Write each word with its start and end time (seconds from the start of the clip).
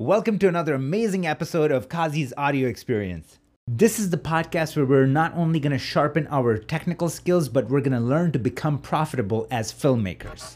Welcome 0.00 0.40
to 0.40 0.48
another 0.48 0.74
amazing 0.74 1.24
episode 1.24 1.70
of 1.70 1.88
Kazi's 1.88 2.34
audio 2.36 2.68
experience. 2.68 3.38
This 3.68 4.00
is 4.00 4.10
the 4.10 4.16
podcast 4.16 4.74
where 4.74 4.84
we're 4.84 5.06
not 5.06 5.32
only 5.34 5.60
going 5.60 5.70
to 5.70 5.78
sharpen 5.78 6.26
our 6.32 6.58
technical 6.58 7.08
skills, 7.08 7.48
but 7.48 7.70
we're 7.70 7.80
going 7.80 7.92
to 7.92 8.00
learn 8.00 8.32
to 8.32 8.40
become 8.40 8.78
profitable 8.78 9.46
as 9.52 9.72
filmmakers. 9.72 10.52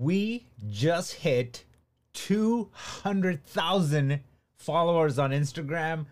We 0.00 0.48
just 0.68 1.12
hit 1.12 1.64
200,000 2.14 4.20
followers 4.56 5.20
on 5.20 5.30
Instagram. 5.30 6.06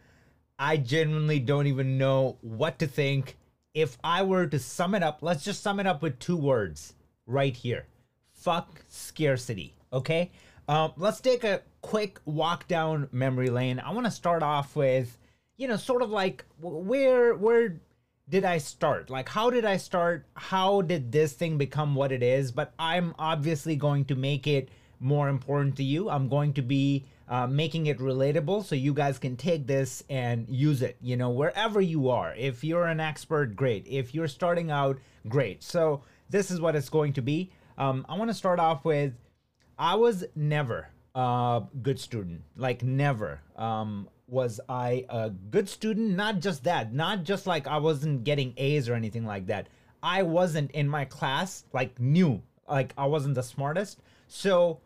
I 0.61 0.77
genuinely 0.77 1.41
don't 1.41 1.67
even 1.67 1.99
know 1.99 2.39
what 2.41 2.79
to 2.79 2.87
think. 2.87 3.37
If 3.75 3.99
I 4.05 4.23
were 4.23 4.47
to 4.47 4.61
sum 4.61 4.95
it 4.95 5.03
up, 5.03 5.19
let's 5.23 5.43
just 5.43 5.61
sum 5.61 5.81
it 5.81 5.89
up 5.89 6.03
with 6.03 6.21
two 6.21 6.37
words 6.37 6.95
right 7.33 7.57
here. 7.57 7.87
Fuck 8.33 8.85
scarcity. 8.89 9.75
Okay. 9.93 10.31
Um, 10.69 10.93
let's 10.97 11.21
take 11.21 11.45
a 11.45 11.63
quick 11.81 12.21
walk 12.25 12.69
down 12.69 13.09
memory 13.13 13.51
lane. 13.51 13.81
I 13.81 13.93
want 13.93 14.07
to 14.07 14.11
start 14.11 14.43
off 14.43 14.77
with, 14.77 15.19
you 15.57 15.67
know, 15.69 15.77
sort 15.77 16.03
of 16.03 16.11
like 16.11 16.45
where 16.61 17.35
where 17.35 17.81
did 18.29 18.45
I 18.45 18.59
start? 18.59 19.11
Like, 19.11 19.29
how 19.29 19.51
did 19.51 19.65
I 19.65 19.77
start? 19.77 20.27
How 20.35 20.83
did 20.83 21.13
this 21.13 21.33
thing 21.33 21.59
become 21.59 21.95
what 21.95 22.13
it 22.13 22.23
is? 22.23 22.53
But 22.53 22.73
I'm 22.79 23.15
obviously 23.19 23.77
going 23.77 24.05
to 24.07 24.15
make 24.15 24.47
it 24.47 24.69
more 25.01 25.29
important 25.29 25.77
to 25.77 25.83
you. 25.83 26.09
I'm 26.09 26.29
going 26.29 26.53
to 26.55 26.63
be 26.63 27.05
uh, 27.29 27.47
making 27.47 27.87
it 27.87 27.99
relatable 27.99 28.65
so 28.65 28.75
you 28.75 28.95
guys 28.95 29.19
can 29.19 29.37
take 29.37 29.67
this 29.67 30.03
and 30.09 30.47
use 30.49 30.81
it, 30.83 30.97
you 31.01 31.17
know, 31.17 31.31
wherever 31.31 31.81
you 31.81 32.09
are. 32.11 32.35
If 32.37 32.63
you're 32.63 32.87
an 32.87 33.01
expert, 33.01 33.57
great. 33.57 33.87
If 33.89 34.15
you're 34.15 34.29
starting 34.29 34.71
out, 34.71 34.99
great. 35.29 35.63
So, 35.63 36.03
this 36.33 36.51
is 36.51 36.61
what 36.61 36.75
it's 36.75 36.89
going 36.89 37.13
to 37.13 37.23
be. 37.23 37.53
Um, 37.79 38.05
I 38.09 38.17
want 38.17 38.31
to 38.31 38.35
start 38.35 38.59
off 38.59 38.85
with 38.85 39.13
I 39.79 39.95
was 39.95 40.25
never 40.35 40.89
a 41.15 41.63
good 41.83 42.01
student. 42.01 42.43
Like, 42.57 42.83
never. 42.83 43.41
Um, 43.57 44.09
was 44.27 44.61
I 44.69 45.05
a 45.09 45.31
good 45.31 45.69
student? 45.69 46.17
Not 46.17 46.41
just 46.41 46.65
that, 46.65 46.93
not 46.93 47.23
just 47.23 47.47
like 47.47 47.67
I 47.67 47.77
wasn't 47.77 48.25
getting 48.25 48.55
A's 48.57 48.89
or 48.89 48.95
anything 48.95 49.27
like 49.27 49.47
that. 49.47 49.69
I 50.03 50.23
wasn't 50.25 50.73
in 50.73 50.89
my 50.89 51.05
class, 51.05 51.65
like, 51.73 52.01
new. 52.01 52.43
Like, 52.69 52.93
I 52.99 53.07
wasn't 53.07 53.37
the 53.37 53.43
smartest. 53.43 54.01
So, 54.27 54.81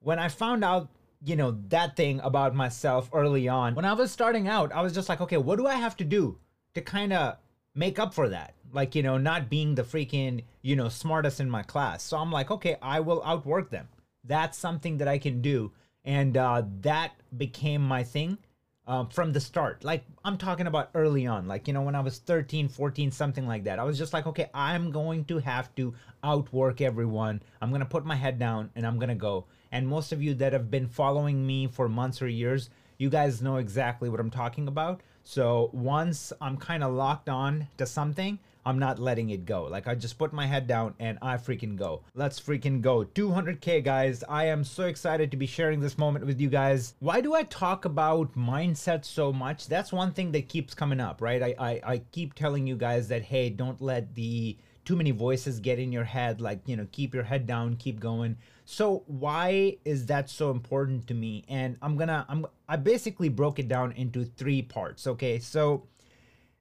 when 0.00 0.18
I 0.18 0.28
found 0.28 0.64
out 0.64 0.88
you 1.24 1.36
know 1.36 1.58
that 1.68 1.96
thing 1.96 2.20
about 2.22 2.54
myself 2.54 3.10
early 3.12 3.48
on 3.48 3.74
when 3.74 3.84
i 3.84 3.92
was 3.92 4.08
starting 4.12 4.46
out 4.46 4.72
i 4.72 4.80
was 4.80 4.94
just 4.94 5.08
like 5.08 5.20
okay 5.20 5.36
what 5.36 5.58
do 5.58 5.66
i 5.66 5.74
have 5.74 5.96
to 5.96 6.04
do 6.04 6.38
to 6.74 6.80
kind 6.80 7.12
of 7.12 7.36
make 7.74 7.98
up 7.98 8.14
for 8.14 8.28
that 8.28 8.54
like 8.72 8.94
you 8.94 9.02
know 9.02 9.18
not 9.18 9.48
being 9.48 9.74
the 9.74 9.82
freaking 9.82 10.44
you 10.62 10.76
know 10.76 10.88
smartest 10.88 11.40
in 11.40 11.50
my 11.50 11.62
class. 11.62 12.02
So 12.02 12.16
i'm 12.16 12.32
like 12.32 12.50
okay 12.50 12.76
i 12.82 13.00
will 13.00 13.22
outwork 13.24 13.70
them. 13.70 13.88
That's 14.24 14.58
something 14.58 14.98
that 14.98 15.08
i 15.08 15.18
can 15.18 15.40
do. 15.40 15.72
And 16.04 16.36
uh, 16.36 16.62
that 16.80 17.12
became 17.36 17.82
my 17.82 18.02
thing 18.02 18.38
uh, 18.86 19.04
from 19.04 19.32
the 19.32 19.40
start. 19.40 19.84
Like 19.84 20.04
i'm 20.24 20.36
talking 20.36 20.66
about 20.66 20.90
early 20.94 21.26
on 21.26 21.46
like 21.46 21.66
you 21.66 21.74
know 21.74 21.82
when 21.82 21.94
i 21.94 22.00
was 22.00 22.18
13 22.18 22.68
14 22.68 23.10
something 23.10 23.46
like 23.46 23.64
that. 23.64 23.78
I 23.78 23.84
was 23.84 23.98
just 23.98 24.12
like 24.12 24.26
okay 24.26 24.50
i'm 24.54 24.90
going 24.90 25.24
to 25.26 25.38
have 25.38 25.74
to 25.76 25.94
outwork 26.22 26.80
everyone. 26.80 27.42
I'm 27.60 27.70
going 27.70 27.80
to 27.80 27.86
put 27.86 28.04
my 28.04 28.16
head 28.16 28.38
down 28.38 28.70
and 28.74 28.86
i'm 28.86 28.98
going 28.98 29.08
to 29.08 29.14
go. 29.14 29.46
And 29.70 29.86
most 29.86 30.12
of 30.12 30.22
you 30.22 30.34
that 30.34 30.54
have 30.54 30.70
been 30.70 30.88
following 30.88 31.46
me 31.46 31.66
for 31.66 31.88
months 31.88 32.22
or 32.22 32.28
years 32.28 32.70
you 32.98 33.08
guys 33.08 33.40
know 33.40 33.56
exactly 33.56 34.08
what 34.08 34.20
i'm 34.20 34.30
talking 34.30 34.68
about 34.68 35.00
so 35.24 35.70
once 35.72 36.32
i'm 36.40 36.56
kind 36.56 36.82
of 36.82 36.92
locked 36.92 37.28
on 37.28 37.68
to 37.76 37.86
something 37.86 38.38
I'm 38.68 38.78
not 38.78 38.98
letting 38.98 39.30
it 39.30 39.46
go. 39.46 39.64
Like 39.64 39.88
I 39.88 39.94
just 39.94 40.18
put 40.18 40.34
my 40.34 40.46
head 40.46 40.66
down 40.66 40.92
and 40.98 41.16
I 41.22 41.38
freaking 41.38 41.74
go. 41.74 42.02
Let's 42.14 42.38
freaking 42.38 42.82
go. 42.82 43.02
200k 43.02 43.82
guys. 43.82 44.22
I 44.28 44.44
am 44.44 44.62
so 44.62 44.84
excited 44.84 45.30
to 45.30 45.38
be 45.38 45.46
sharing 45.46 45.80
this 45.80 45.96
moment 45.96 46.26
with 46.26 46.38
you 46.38 46.50
guys. 46.50 46.92
Why 46.98 47.22
do 47.22 47.34
I 47.34 47.44
talk 47.44 47.86
about 47.86 48.36
mindset 48.36 49.06
so 49.06 49.32
much? 49.32 49.68
That's 49.68 49.90
one 49.90 50.12
thing 50.12 50.32
that 50.32 50.50
keeps 50.50 50.74
coming 50.74 51.00
up, 51.00 51.22
right? 51.22 51.42
I 51.42 51.54
I, 51.58 51.80
I 51.92 52.02
keep 52.12 52.34
telling 52.34 52.66
you 52.66 52.76
guys 52.76 53.08
that 53.08 53.22
hey, 53.22 53.48
don't 53.48 53.80
let 53.80 54.14
the 54.14 54.58
too 54.88 54.96
many 54.96 55.10
voices 55.10 55.60
get 55.60 55.78
in 55.78 55.92
your 55.92 56.04
head 56.04 56.40
like 56.40 56.60
you 56.66 56.76
know 56.76 56.86
keep 56.92 57.14
your 57.14 57.24
head 57.24 57.46
down 57.46 57.76
keep 57.76 58.00
going 58.00 58.36
so 58.64 59.02
why 59.06 59.76
is 59.84 60.06
that 60.06 60.30
so 60.30 60.50
important 60.50 61.06
to 61.06 61.12
me 61.12 61.44
and 61.48 61.76
i'm 61.82 61.96
gonna 61.98 62.24
i'm 62.28 62.46
i 62.68 62.76
basically 62.76 63.28
broke 63.28 63.58
it 63.58 63.68
down 63.68 63.92
into 63.92 64.24
three 64.24 64.62
parts 64.62 65.06
okay 65.06 65.38
so 65.38 65.86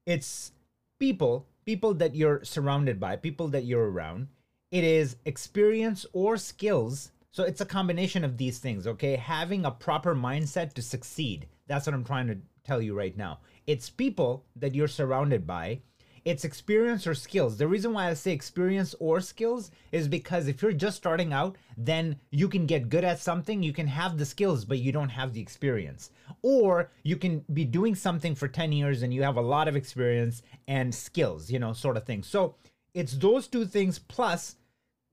it's 0.06 0.52
people 1.00 1.48
people 1.68 1.94
that 1.94 2.16
you're 2.16 2.44
surrounded 2.46 2.98
by, 2.98 3.18
people 3.18 3.50
that 3.50 3.66
you're 3.66 3.92
around. 3.92 4.30
It 4.72 4.86
is 4.86 5.18
experience 5.26 6.06
or 6.14 6.38
skills. 6.38 7.12
So 7.32 7.44
it's 7.44 7.60
a 7.60 7.66
combination 7.66 8.24
of 8.24 8.38
these 8.38 8.58
things, 8.58 8.88
okay? 8.88 9.18
Having 9.18 9.66
a 9.66 9.72
proper 9.72 10.16
mindset 10.16 10.74
to 10.74 10.82
succeed. 10.82 11.46
That's 11.68 11.86
what 11.86 11.94
I'm 11.94 12.06
trying 12.06 12.28
to 12.28 12.38
tell 12.64 12.82
you 12.82 12.98
right 12.98 13.16
now. 13.18 13.40
It's 13.68 13.90
people 13.90 14.46
that 14.56 14.74
you're 14.74 14.88
surrounded 14.88 15.46
by 15.46 15.82
it's 16.28 16.44
experience 16.44 17.08
or 17.08 17.16
skills. 17.16 17.56
The 17.56 17.70
reason 17.70 17.94
why 17.94 18.10
I 18.10 18.14
say 18.14 18.34
experience 18.34 18.94
or 19.00 19.22
skills 19.22 19.72
is 19.94 20.10
because 20.10 20.50
if 20.50 20.62
you're 20.62 20.74
just 20.74 20.98
starting 20.98 21.32
out, 21.32 21.56
then 21.78 22.20
you 22.32 22.50
can 22.50 22.66
get 22.66 22.90
good 22.90 23.06
at 23.06 23.22
something, 23.22 23.64
you 23.64 23.72
can 23.72 23.88
have 23.88 24.18
the 24.18 24.26
skills, 24.26 24.66
but 24.66 24.80
you 24.80 24.92
don't 24.92 25.08
have 25.08 25.32
the 25.32 25.40
experience. 25.40 26.12
Or 26.42 26.92
you 27.04 27.16
can 27.16 27.46
be 27.54 27.64
doing 27.64 27.96
something 27.96 28.36
for 28.36 28.50
10 28.50 28.74
years 28.74 29.04
and 29.04 29.14
you 29.14 29.24
have 29.24 29.38
a 29.38 29.42
lot 29.42 29.70
of 29.70 29.78
experience 29.78 30.42
and 30.68 30.94
skills, 30.94 31.50
you 31.50 31.60
know, 31.60 31.72
sort 31.72 31.96
of 31.96 32.04
thing. 32.04 32.24
So 32.24 32.56
it's 32.94 33.14
those 33.14 33.48
two 33.48 33.66
things 33.66 33.98
plus 33.98 34.58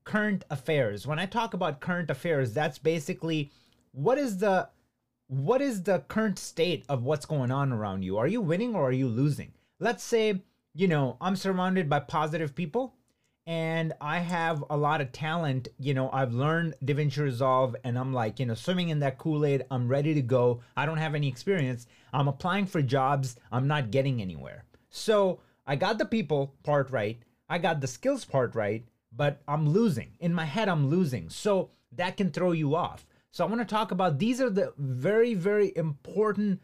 current 0.03 0.43
affairs. 0.49 1.07
When 1.07 1.17
I 1.17 1.27
talk 1.27 1.53
about 1.53 1.79
current 1.79 2.09
affairs, 2.09 2.51
that's 2.51 2.77
basically 2.77 3.53
what 3.93 4.17
is 4.17 4.39
the 4.39 4.67
what 5.27 5.61
is 5.61 5.83
the 5.83 5.99
current 6.09 6.37
state 6.37 6.83
of 6.89 7.03
what's 7.03 7.25
going 7.25 7.51
on 7.51 7.71
around 7.71 8.03
you? 8.03 8.17
Are 8.17 8.27
you 8.27 8.41
winning 8.41 8.75
or 8.75 8.89
are 8.89 8.91
you 8.91 9.07
losing? 9.07 9.53
Let's 9.79 10.03
say 10.03 10.41
you 10.75 10.89
know, 10.89 11.15
I'm 11.21 11.37
surrounded 11.37 11.89
by 11.89 12.01
positive 12.01 12.53
people 12.53 12.93
and 13.47 13.93
I 14.01 14.19
have 14.19 14.63
a 14.69 14.75
lot 14.75 14.99
of 14.99 15.13
talent. 15.13 15.69
You 15.79 15.93
know, 15.93 16.09
I've 16.11 16.33
learned 16.33 16.75
DaVinci 16.83 17.17
Resolve 17.19 17.75
and 17.85 17.97
I'm 17.97 18.13
like, 18.13 18.39
you 18.39 18.45
know, 18.45 18.55
swimming 18.55 18.89
in 18.89 18.99
that 18.99 19.17
Kool 19.17 19.45
Aid. 19.45 19.65
I'm 19.71 19.87
ready 19.87 20.13
to 20.13 20.21
go. 20.21 20.61
I 20.75 20.85
don't 20.85 20.97
have 20.97 21.15
any 21.15 21.29
experience. 21.29 21.87
I'm 22.11 22.27
applying 22.27 22.65
for 22.65 22.81
jobs. 22.81 23.37
I'm 23.51 23.67
not 23.67 23.89
getting 23.89 24.21
anywhere. 24.21 24.65
So 24.89 25.39
I 25.65 25.77
got 25.77 25.97
the 25.97 26.05
people 26.05 26.53
part 26.63 26.91
right. 26.91 27.19
I 27.47 27.57
got 27.57 27.79
the 27.79 27.87
skills 27.87 28.25
part 28.25 28.53
right, 28.53 28.85
but 29.15 29.41
I'm 29.47 29.69
losing. 29.69 30.11
In 30.19 30.33
my 30.33 30.45
head, 30.45 30.67
I'm 30.67 30.89
losing. 30.89 31.29
So 31.29 31.69
that 31.93 32.17
can 32.17 32.31
throw 32.31 32.51
you 32.51 32.75
off. 32.75 33.05
So 33.31 33.45
I 33.45 33.47
want 33.47 33.61
to 33.61 33.65
talk 33.65 33.91
about 33.91 34.19
these 34.19 34.41
are 34.41 34.49
the 34.49 34.73
very, 34.77 35.35
very 35.35 35.71
important 35.75 36.61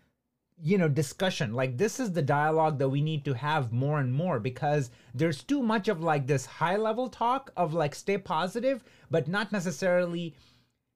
you 0.63 0.77
know 0.77 0.87
discussion. 0.87 1.53
Like 1.53 1.77
this 1.77 1.99
is 1.99 2.11
the 2.11 2.21
dialogue 2.21 2.79
that 2.79 2.89
we 2.89 3.01
need 3.01 3.25
to 3.25 3.33
have 3.33 3.71
more 3.71 3.99
and 3.99 4.13
more 4.13 4.39
because 4.39 4.91
there's 5.13 5.43
too 5.43 5.61
much 5.61 5.87
of 5.87 6.01
like 6.01 6.27
this 6.27 6.45
high 6.45 6.77
level 6.77 7.09
talk 7.09 7.51
of 7.57 7.73
like 7.73 7.95
stay 7.95 8.17
positive 8.17 8.83
but 9.09 9.27
not 9.27 9.51
necessarily 9.51 10.35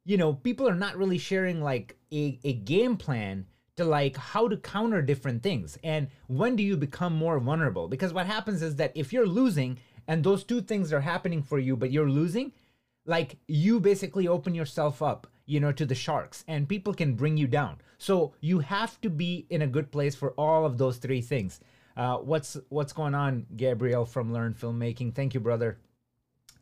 you 0.06 0.18
know 0.18 0.34
people 0.34 0.68
are 0.68 0.76
not 0.76 0.98
really 0.98 1.18
sharing 1.18 1.62
like 1.62 1.98
a, 2.12 2.40
a 2.44 2.54
game 2.54 2.96
plan 2.98 3.46
to 3.76 3.84
like 3.84 4.16
how 4.16 4.48
to 4.48 4.58
counter 4.58 5.02
different 5.02 5.44
things. 5.44 5.78
And 5.84 6.08
when 6.28 6.56
do 6.56 6.64
you 6.64 6.78
become 6.78 7.14
more 7.14 7.40
vulnerable? 7.40 7.90
Because 7.90 8.14
what 8.14 8.26
happens 8.26 8.62
is 8.62 8.78
that 8.78 8.94
if 8.96 9.12
you're 9.12 9.28
losing 9.28 9.78
and 10.08 10.24
those 10.24 10.44
two 10.44 10.62
things 10.62 10.94
are 10.94 11.02
happening 11.02 11.42
for 11.42 11.60
you 11.60 11.76
but 11.76 11.92
you're 11.92 12.10
losing 12.10 12.52
like 13.06 13.38
you 13.48 13.80
basically 13.80 14.28
open 14.28 14.56
yourself 14.56 15.02
up 15.02 15.28
you 15.46 15.60
know 15.60 15.72
to 15.72 15.86
the 15.86 15.96
sharks 15.96 16.44
and 16.48 16.70
people 16.70 16.94
can 16.94 17.16
bring 17.16 17.38
you 17.38 17.48
down. 17.48 17.78
So 17.98 18.34
you 18.42 18.60
have 18.60 19.00
to 19.02 19.10
be 19.10 19.46
in 19.50 19.62
a 19.62 19.68
good 19.68 19.92
place 19.92 20.16
for 20.16 20.32
all 20.32 20.66
of 20.66 20.78
those 20.78 20.98
three 20.98 21.22
things. 21.22 21.60
Uh, 21.96 22.18
what's 22.18 22.58
what's 22.70 22.94
going 22.94 23.16
on 23.16 23.46
gabriel 23.56 24.06
from 24.06 24.34
learn 24.34 24.54
filmmaking? 24.54 25.14
Thank 25.14 25.34
you 25.34 25.40
brother. 25.40 25.78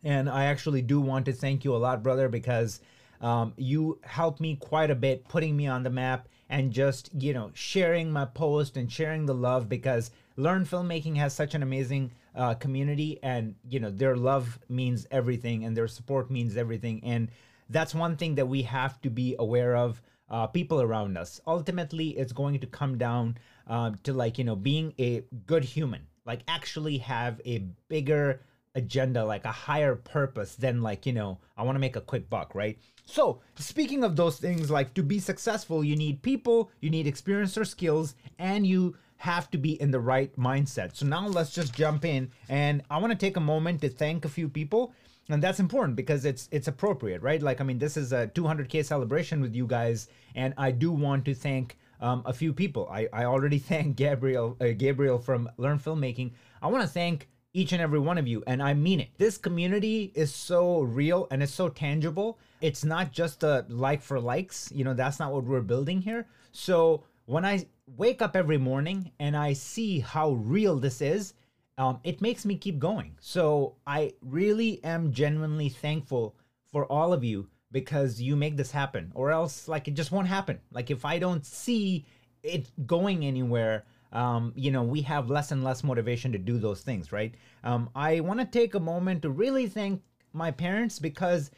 And 0.04 0.30
i 0.30 0.46
actually 0.46 0.82
do 0.82 1.00
want 1.00 1.26
to 1.26 1.34
thank 1.34 1.64
you 1.64 1.76
a 1.76 1.78
lot 1.78 2.04
brother 2.04 2.28
because 2.30 2.82
um, 3.22 3.54
you 3.56 4.00
helped 4.04 4.42
me 4.42 4.58
quite 4.58 4.92
a 4.92 4.96
bit 4.96 5.28
putting 5.30 5.56
me 5.56 5.66
on 5.68 5.84
the 5.84 5.90
map 5.90 6.28
and 6.50 6.72
just 6.72 7.10
you 7.18 7.34
know 7.34 7.52
sharing 7.54 8.12
my 8.12 8.26
post 8.26 8.76
and 8.76 8.92
sharing 8.92 9.26
the 9.26 9.34
love 9.34 9.70
because 9.70 10.12
learn 10.36 10.66
filmmaking 10.66 11.16
has 11.16 11.34
such 11.34 11.56
an 11.56 11.64
amazing 11.64 12.12
uh, 12.36 12.54
community 12.56 13.20
and 13.24 13.56
you 13.70 13.80
know 13.80 13.92
their 13.92 14.16
love 14.16 14.60
means 14.70 15.08
everything 15.12 15.66
and 15.66 15.78
their 15.78 15.88
support 15.88 16.32
means 16.32 16.58
everything. 16.58 17.00
And 17.04 17.30
that's 17.70 17.96
one 17.96 18.18
thing 18.18 18.36
that 18.36 18.48
we 18.48 18.64
have 18.64 19.02
to 19.02 19.10
be 19.10 19.36
aware 19.40 19.76
of 19.76 20.02
uh, 20.30 20.48
people 20.48 20.82
around 20.82 21.18
us. 21.18 21.40
Ultimately 21.46 22.10
it's 22.10 22.34
going 22.34 22.60
to 22.60 22.68
come 22.68 22.98
down 22.98 23.38
uh, 23.68 23.92
to 24.04 24.14
like 24.14 24.38
you 24.38 24.44
know 24.44 24.56
being 24.56 24.94
a 25.00 25.24
good 25.46 25.64
human 25.64 26.08
like 26.26 26.42
actually 26.48 26.98
have 26.98 27.42
a 27.46 27.60
bigger 27.88 28.42
agenda 28.76 29.24
like 29.24 29.46
a 29.46 29.52
higher 29.52 29.96
purpose 29.96 30.56
than 30.56 30.82
like 30.82 31.06
you 31.06 31.14
know 31.14 31.38
i 31.58 31.64
want 31.64 31.76
to 31.76 31.80
make 31.80 31.96
a 31.96 32.02
quick 32.02 32.30
buck 32.30 32.56
right? 32.56 32.80
So 33.06 33.42
speaking 33.56 34.04
of 34.04 34.16
those 34.16 34.38
things 34.38 34.72
like 34.72 34.94
to 34.96 35.04
be 35.04 35.20
successful 35.20 35.84
you 35.84 35.96
need 35.96 36.22
people 36.22 36.72
you 36.80 36.90
need 36.90 37.06
experience 37.06 37.58
or 37.58 37.66
skills 37.66 38.16
and 38.40 38.66
you 38.66 38.96
have 39.18 39.50
to 39.52 39.58
be 39.58 39.80
in 39.82 39.92
the 39.92 40.00
right 40.02 40.36
mindset. 40.38 40.98
So 40.98 41.06
now 41.06 41.28
let's 41.28 41.52
just 41.52 41.74
jump 41.74 42.04
in 42.04 42.32
and 42.50 42.82
i 42.90 42.98
want 42.98 43.12
to 43.12 43.18
take 43.18 43.38
a 43.38 43.42
moment 43.42 43.82
to 43.82 43.90
thank 43.90 44.26
a 44.26 44.30
few 44.30 44.50
people 44.50 44.94
and 45.30 45.42
that's 45.42 45.60
important 45.60 45.96
because 45.96 46.26
it's 46.26 46.50
it's 46.52 46.68
appropriate 46.68 47.22
right? 47.22 47.42
Like 47.42 47.62
i 47.62 47.64
mean 47.64 47.80
this 47.80 47.98
is 47.98 48.12
a 48.12 48.28
200k 48.28 48.86
celebration 48.86 49.42
with 49.42 49.56
you 49.56 49.66
guys 49.66 50.08
and 50.36 50.54
i 50.58 50.72
do 50.72 50.92
want 50.92 51.26
to 51.26 51.34
thank 51.34 51.78
um, 52.02 52.22
a 52.26 52.34
few 52.34 52.54
people. 52.54 52.90
I 52.92 53.08
i 53.14 53.26
already 53.26 53.60
thank 53.72 53.96
gabriel 53.96 54.58
uh, 54.60 54.68
gabriel 54.78 55.20
from 55.20 55.50
learn 55.58 55.80
filmmaking. 55.80 56.32
I 56.62 56.68
want 56.68 56.84
to 56.84 56.90
thank 56.90 57.30
each 57.56 57.72
and 57.72 57.82
every 57.82 58.00
one 58.00 58.18
of 58.18 58.28
you 58.28 58.44
and 58.48 58.62
i 58.62 58.74
mean 58.74 59.00
it. 59.00 59.10
This 59.18 59.38
community 59.38 60.12
is 60.16 60.34
so 60.34 60.82
real 60.82 61.28
and 61.32 61.44
it's 61.44 61.54
so 61.54 61.70
tangible. 61.70 62.40
It's 62.62 62.84
not 62.84 63.12
just 63.12 63.44
a 63.44 63.66
like 63.70 64.02
for 64.02 64.20
likes 64.20 64.72
you 64.74 64.84
know 64.84 64.94
that's 64.94 65.20
not 65.20 65.32
what 65.32 65.44
we're 65.44 65.62
building 65.62 66.02
here. 66.02 66.28
So 66.52 67.04
when 67.26 67.46
i 67.46 67.66
wake 67.86 68.22
up 68.22 68.36
every 68.36 68.58
morning 68.58 69.12
and 69.20 69.36
i 69.36 69.54
see 69.54 70.00
how 70.00 70.32
real 70.32 70.78
this 70.78 71.02
is 71.02 71.34
um, 71.78 72.00
it 72.04 72.22
makes 72.22 72.46
me 72.46 72.56
keep 72.56 72.80
going. 72.80 73.16
So 73.20 73.76
I 73.88 74.14
really 74.22 74.84
am 74.84 75.12
genuinely 75.12 75.70
thankful 75.70 76.36
for 76.72 76.86
all 76.92 77.14
of 77.14 77.24
you 77.24 77.48
because 77.72 78.22
you 78.22 78.36
make 78.36 78.56
this 78.56 78.72
happen, 78.72 79.12
or 79.16 79.32
else 79.32 79.68
like 79.68 79.88
it 79.88 79.96
just 79.96 80.12
won't 80.12 80.28
happen. 80.28 80.60
Like 80.72 80.92
if 80.92 81.06
I 81.06 81.18
don't 81.20 81.46
see 81.46 82.06
it 82.44 82.68
going 82.86 83.26
anywhere, 83.26 83.86
um, 84.12 84.54
you 84.56 84.70
know, 84.70 84.84
we 84.84 85.02
have 85.02 85.30
less 85.30 85.52
and 85.52 85.64
less 85.64 85.84
motivation 85.84 86.32
to 86.34 86.38
do 86.38 86.60
those 86.60 86.82
things, 86.82 87.12
right? 87.12 87.34
Um, 87.64 87.90
I 87.96 88.20
want 88.20 88.40
to 88.40 88.46
take 88.46 88.76
a 88.76 88.80
moment 88.80 89.24
to 89.24 89.32
really 89.32 89.68
thank 89.68 90.02
my 90.34 90.52
parents 90.52 91.00
because 91.00 91.50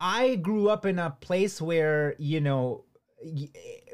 I 0.00 0.34
grew 0.36 0.68
up 0.68 0.84
in 0.84 0.98
a 0.98 1.10
place 1.10 1.62
where, 1.62 2.16
you 2.18 2.40
know, 2.40 2.84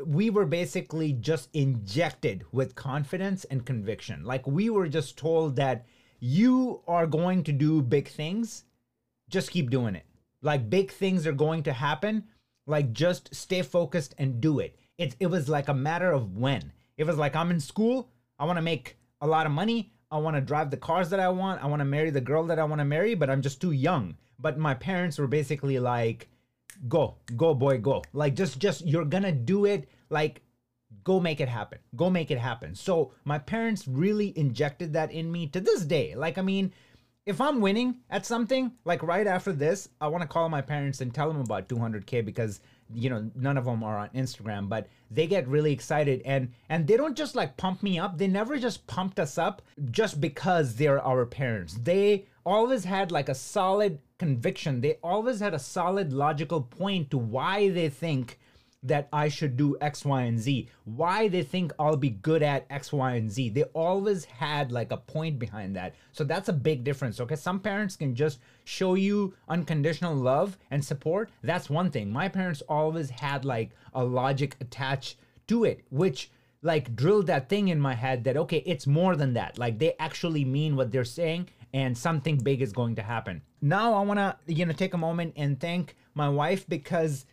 we 0.06 0.30
were 0.30 0.46
basically 0.46 1.12
just 1.12 1.48
injected 1.52 2.44
with 2.52 2.74
confidence 2.74 3.44
and 3.44 3.66
conviction. 3.66 4.24
Like 4.24 4.46
we 4.46 4.70
were 4.70 4.88
just 4.88 5.18
told 5.18 5.56
that 5.56 5.86
you 6.20 6.82
are 6.88 7.06
going 7.06 7.44
to 7.44 7.52
do 7.52 7.82
big 7.82 8.08
things, 8.08 8.64
just 9.28 9.50
keep 9.50 9.70
doing 9.70 9.94
it. 9.94 10.04
Like 10.42 10.70
big 10.70 10.90
things 10.90 11.26
are 11.26 11.32
going 11.32 11.62
to 11.64 11.72
happen, 11.72 12.24
like 12.66 12.92
just 12.92 13.34
stay 13.34 13.62
focused 13.62 14.14
and 14.18 14.40
do 14.40 14.60
it. 14.60 14.76
It 14.96 15.16
it 15.20 15.26
was 15.26 15.48
like 15.48 15.68
a 15.68 15.74
matter 15.74 16.12
of 16.12 16.36
when. 16.36 16.72
It 16.96 17.04
was 17.04 17.16
like 17.16 17.36
I'm 17.36 17.50
in 17.50 17.60
school, 17.60 18.10
I 18.38 18.44
want 18.44 18.56
to 18.56 18.62
make 18.62 18.96
a 19.20 19.26
lot 19.26 19.46
of 19.46 19.52
money, 19.52 19.92
I 20.10 20.18
want 20.18 20.36
to 20.36 20.40
drive 20.40 20.70
the 20.70 20.76
cars 20.76 21.10
that 21.10 21.20
I 21.20 21.28
want, 21.28 21.62
I 21.62 21.66
want 21.66 21.80
to 21.80 21.84
marry 21.84 22.10
the 22.10 22.20
girl 22.20 22.44
that 22.46 22.58
I 22.58 22.64
want 22.64 22.80
to 22.80 22.84
marry, 22.84 23.14
but 23.14 23.30
I'm 23.30 23.42
just 23.42 23.60
too 23.60 23.72
young. 23.72 24.16
But 24.38 24.58
my 24.58 24.74
parents 24.74 25.18
were 25.18 25.26
basically 25.26 25.78
like 25.78 26.28
go 26.86 27.16
go 27.36 27.54
boy 27.54 27.78
go. 27.78 28.02
Like 28.12 28.34
just 28.34 28.58
just 28.58 28.86
you're 28.86 29.04
gonna 29.04 29.32
do 29.32 29.64
it 29.64 29.88
like 30.10 30.42
go 31.04 31.20
make 31.20 31.40
it 31.40 31.48
happen. 31.48 31.78
Go 31.96 32.10
make 32.10 32.30
it 32.30 32.38
happen. 32.38 32.74
So 32.74 33.12
my 33.24 33.38
parents 33.38 33.88
really 33.88 34.36
injected 34.38 34.92
that 34.92 35.10
in 35.10 35.30
me 35.30 35.46
to 35.48 35.60
this 35.60 35.84
day. 35.84 36.14
Like 36.14 36.38
i 36.38 36.42
mean 36.42 36.72
if 37.26 37.42
i'm 37.42 37.60
winning 37.60 37.96
at 38.08 38.24
something 38.24 38.72
like 38.86 39.02
right 39.02 39.26
after 39.26 39.52
this 39.52 39.90
i 40.00 40.08
want 40.08 40.22
to 40.22 40.28
call 40.28 40.48
my 40.48 40.62
parents 40.62 41.02
and 41.02 41.12
tell 41.12 41.28
them 41.28 41.42
about 41.42 41.68
200k 41.68 42.24
because 42.24 42.60
you 42.94 43.10
know 43.10 43.30
none 43.34 43.58
of 43.58 43.66
them 43.66 43.84
are 43.84 43.98
on 43.98 44.08
instagram 44.14 44.66
but 44.66 44.88
they 45.10 45.26
get 45.26 45.48
really 45.48 45.72
excited 45.72 46.22
and 46.24 46.52
and 46.68 46.86
they 46.86 46.96
don't 46.96 47.16
just 47.16 47.34
like 47.34 47.56
pump 47.56 47.82
me 47.82 47.98
up. 47.98 48.18
They 48.18 48.26
never 48.26 48.58
just 48.58 48.86
pumped 48.86 49.18
us 49.18 49.38
up 49.38 49.62
just 49.90 50.20
because 50.20 50.74
they're 50.74 51.02
our 51.02 51.24
parents. 51.24 51.74
They 51.74 52.26
always 52.44 52.84
had 52.84 53.10
like 53.10 53.28
a 53.28 53.34
solid 53.34 54.00
conviction. 54.18 54.80
They 54.80 54.98
always 55.02 55.40
had 55.40 55.54
a 55.54 55.58
solid 55.58 56.12
logical 56.12 56.62
point 56.62 57.10
to 57.10 57.18
why 57.18 57.70
they 57.70 57.88
think 57.88 58.38
that 58.82 59.08
I 59.12 59.28
should 59.28 59.56
do 59.56 59.76
X, 59.80 60.04
Y, 60.04 60.22
and 60.22 60.38
Z, 60.38 60.68
why 60.84 61.28
they 61.28 61.42
think 61.42 61.72
I'll 61.78 61.96
be 61.96 62.10
good 62.10 62.42
at 62.42 62.66
X, 62.70 62.92
Y, 62.92 63.14
and 63.14 63.30
Z. 63.30 63.50
They 63.50 63.64
always 63.64 64.24
had 64.24 64.70
like 64.70 64.92
a 64.92 64.96
point 64.96 65.38
behind 65.38 65.74
that. 65.76 65.94
So 66.12 66.22
that's 66.22 66.48
a 66.48 66.52
big 66.52 66.84
difference. 66.84 67.20
Okay. 67.20 67.34
Some 67.34 67.58
parents 67.58 67.96
can 67.96 68.14
just 68.14 68.38
show 68.64 68.94
you 68.94 69.34
unconditional 69.48 70.14
love 70.14 70.58
and 70.70 70.84
support. 70.84 71.30
That's 71.42 71.68
one 71.68 71.90
thing. 71.90 72.12
My 72.12 72.28
parents 72.28 72.62
always 72.68 73.10
had 73.10 73.44
like 73.44 73.70
a 73.94 74.04
logic 74.04 74.56
attached 74.60 75.16
to 75.48 75.64
it, 75.64 75.84
which 75.90 76.30
like 76.62 76.94
drilled 76.94 77.26
that 77.26 77.48
thing 77.48 77.68
in 77.68 77.80
my 77.80 77.94
head 77.94 78.24
that, 78.24 78.36
okay, 78.36 78.62
it's 78.64 78.86
more 78.86 79.16
than 79.16 79.32
that. 79.34 79.58
Like 79.58 79.78
they 79.78 79.94
actually 79.98 80.44
mean 80.44 80.76
what 80.76 80.92
they're 80.92 81.04
saying 81.04 81.48
and 81.72 81.96
something 81.96 82.38
big 82.38 82.62
is 82.62 82.72
going 82.72 82.96
to 82.96 83.02
happen. 83.02 83.42
Now 83.60 83.94
I 83.94 84.02
want 84.02 84.18
to 84.18 84.36
you 84.46 84.66
know 84.66 84.72
take 84.72 84.94
a 84.94 84.98
moment 84.98 85.34
and 85.36 85.58
thank 85.58 85.96
my 86.14 86.28
wife 86.28 86.68
because 86.68 87.26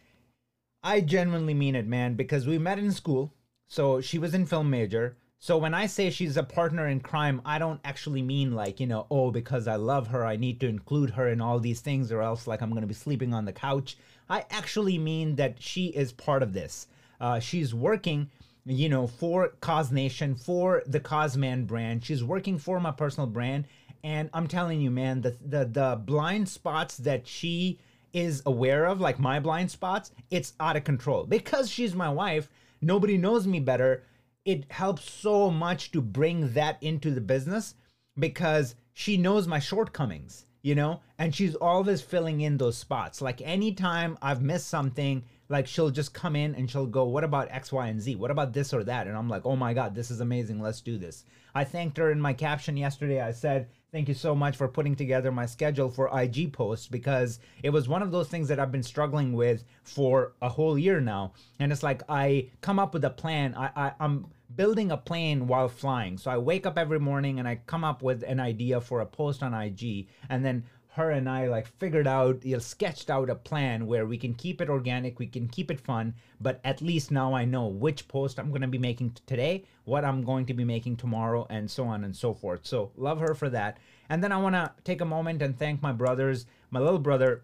I 0.84 1.02
genuinely 1.02 1.54
mean 1.54 1.76
it, 1.76 1.88
man, 1.88 2.14
because 2.14 2.46
we 2.46 2.58
met 2.58 2.78
in 2.78 2.92
school. 2.92 3.34
So 3.68 4.02
she 4.02 4.20
was 4.20 4.36
in 4.36 4.46
film 4.46 4.70
major. 4.70 5.18
So 5.40 5.58
when 5.58 5.74
I 5.74 5.88
say 5.88 6.10
she's 6.10 6.38
a 6.38 6.44
partner 6.44 6.88
in 6.88 7.00
crime, 7.00 7.42
I 7.46 7.60
don't 7.60 7.82
actually 7.84 8.22
mean 8.22 8.54
like, 8.54 8.80
you 8.80 8.88
know, 8.88 9.08
oh, 9.10 9.32
because 9.32 9.68
I 9.68 9.76
love 9.76 10.08
her, 10.08 10.26
I 10.26 10.38
need 10.38 10.60
to 10.60 10.68
include 10.68 11.10
her 11.12 11.28
in 11.28 11.42
all 11.42 11.60
these 11.60 11.82
things 11.82 12.12
or 12.12 12.22
else 12.22 12.48
like 12.48 12.62
I'm 12.62 12.70
going 12.70 12.82
to 12.82 12.88
be 12.88 12.94
sleeping 12.94 13.34
on 13.34 13.46
the 13.46 13.54
couch. 13.54 13.98
I 14.30 14.46
actually 14.52 14.98
mean 14.98 15.36
that 15.36 15.62
she 15.62 15.88
is 15.88 16.12
part 16.12 16.44
of 16.44 16.54
this. 16.54 16.88
Uh, 17.20 17.40
she's 17.40 17.74
working 17.74 18.30
you 18.66 18.90
know, 18.90 19.06
for 19.06 19.50
Cause 19.62 19.92
Nation, 19.92 20.36
for 20.36 20.82
the 20.88 21.00
Cosman 21.00 21.68
brand. 21.68 22.04
She's 22.04 22.24
working 22.24 22.58
for 22.58 22.80
my 22.80 22.92
personal 22.92 23.28
brand, 23.28 23.68
and 24.06 24.30
I'm 24.34 24.48
telling 24.48 24.82
you, 24.82 24.92
man, 24.92 25.22
the 25.22 25.36
the 25.44 25.66
the 25.66 26.00
blind 26.06 26.48
spots 26.48 26.98
that 26.98 27.28
she 27.28 27.80
is 28.14 28.44
aware 28.46 28.86
of, 28.86 29.02
like 29.02 29.18
my 29.18 29.40
blind 29.40 29.72
spots, 29.72 30.12
it's 30.30 30.54
out 30.60 30.78
of 30.78 30.84
control. 30.84 31.26
Because 31.26 31.72
she's 31.72 31.96
my 31.96 32.10
wife, 32.10 32.48
nobody 32.82 33.18
knows 33.18 33.48
me 33.48 33.60
better. 33.60 34.04
It 34.46 34.72
helps 34.72 35.10
so 35.12 35.50
much 35.50 35.92
to 35.92 36.02
bring 36.02 36.54
that 36.54 36.78
into 36.84 37.10
the 37.10 37.20
business 37.20 37.74
because 38.18 38.76
she 38.94 39.18
knows 39.18 39.48
my 39.48 39.58
shortcomings, 39.58 40.46
you 40.62 40.76
know, 40.76 41.02
and 41.18 41.34
she's 41.34 41.56
always 41.56 42.00
filling 42.02 42.42
in 42.42 42.58
those 42.58 42.78
spots. 42.78 43.24
Like 43.24 43.42
anytime 43.42 44.20
I've 44.22 44.44
missed 44.44 44.68
something, 44.68 45.24
like 45.50 45.66
she'll 45.66 45.90
just 45.90 46.14
come 46.14 46.36
in 46.36 46.54
and 46.54 46.70
she'll 46.70 46.86
go, 46.86 47.06
What 47.06 47.24
about 47.24 47.50
X, 47.50 47.72
Y, 47.74 47.88
and 47.88 48.00
Z? 48.00 48.16
What 48.16 48.32
about 48.32 48.54
this 48.54 48.72
or 48.72 48.84
that? 48.84 49.08
And 49.08 49.18
I'm 49.18 49.30
like, 49.30 49.48
Oh 49.48 49.56
my 49.56 49.74
God, 49.74 49.96
this 49.96 50.12
is 50.12 50.22
amazing. 50.22 50.62
Let's 50.62 50.82
do 50.82 51.00
this. 51.00 51.24
I 51.56 51.64
thanked 51.64 51.98
her 51.98 52.12
in 52.12 52.22
my 52.22 52.34
caption 52.34 52.78
yesterday. 52.78 53.22
I 53.22 53.32
said, 53.32 53.68
Thank 53.92 54.10
you 54.10 54.14
so 54.14 54.36
much 54.36 54.58
for 54.58 54.68
putting 54.68 54.96
together 54.96 55.32
my 55.32 55.46
schedule 55.46 55.90
for 55.90 56.10
IG 56.20 56.52
posts 56.52 56.88
because 56.88 57.40
it 57.64 57.70
was 57.70 57.88
one 57.88 58.02
of 58.02 58.12
those 58.12 58.28
things 58.28 58.50
that 58.50 58.60
I've 58.60 58.72
been 58.72 58.84
struggling 58.84 59.34
with 59.34 59.64
for 59.84 60.34
a 60.42 60.50
whole 60.50 60.78
year 60.78 61.00
now. 61.00 61.32
And 61.60 61.72
it's 61.72 61.84
like 61.84 62.04
I 62.10 62.50
come 62.62 62.78
up 62.78 62.94
with 62.94 63.06
a 63.06 63.10
plan. 63.10 63.56
I, 63.56 63.70
I 63.76 63.92
I'm 64.00 64.28
building 64.54 64.92
a 64.92 64.98
plane 64.98 65.48
while 65.48 65.70
flying. 65.70 66.18
So 66.18 66.30
I 66.30 66.38
wake 66.38 66.66
up 66.66 66.78
every 66.78 67.00
morning 67.00 67.40
and 67.40 67.48
I 67.48 67.60
come 67.68 67.84
up 67.84 68.02
with 68.02 68.24
an 68.24 68.40
idea 68.40 68.82
for 68.82 69.02
a 69.02 69.06
post 69.06 69.42
on 69.42 69.54
IG 69.54 70.08
and 70.30 70.44
then 70.44 70.64
her 70.96 71.12
and 71.12 71.30
I 71.30 71.48
like 71.48 71.68
figured 71.68 72.08
out, 72.08 72.46
you 72.46 72.54
know, 72.54 72.60
sketched 72.60 73.10
out 73.10 73.30
a 73.30 73.36
plan 73.36 73.86
where 73.86 74.06
we 74.06 74.18
can 74.18 74.34
keep 74.34 74.62
it 74.62 74.70
organic, 74.70 75.20
we 75.20 75.28
can 75.28 75.50
keep 75.50 75.70
it 75.70 75.82
fun, 75.82 76.14
but 76.40 76.62
at 76.64 76.82
least 76.82 77.12
now 77.12 77.34
I 77.34 77.44
know 77.44 77.68
which 77.68 78.08
post 78.08 78.40
I'm 78.40 78.50
going 78.50 78.62
to 78.62 78.68
be 78.68 78.78
making 78.78 79.18
today, 79.26 79.66
what 79.84 80.06
I'm 80.06 80.24
going 80.24 80.46
to 80.46 80.54
be 80.54 80.64
making 80.64 80.96
tomorrow, 80.96 81.46
and 81.50 81.70
so 81.70 81.84
on 81.84 82.06
and 82.06 82.16
so 82.16 82.34
forth. 82.34 82.66
So 82.66 82.92
love 82.96 83.20
her 83.20 83.36
for 83.36 83.50
that. 83.50 83.78
And 84.10 84.24
then 84.24 84.32
I 84.32 84.38
want 84.38 84.56
to 84.56 84.72
take 84.86 85.02
a 85.02 85.06
moment 85.06 85.42
and 85.42 85.60
thank 85.60 85.82
my 85.82 85.92
brothers, 85.92 86.46
my 86.72 86.80
little 86.80 87.00
brother 87.00 87.44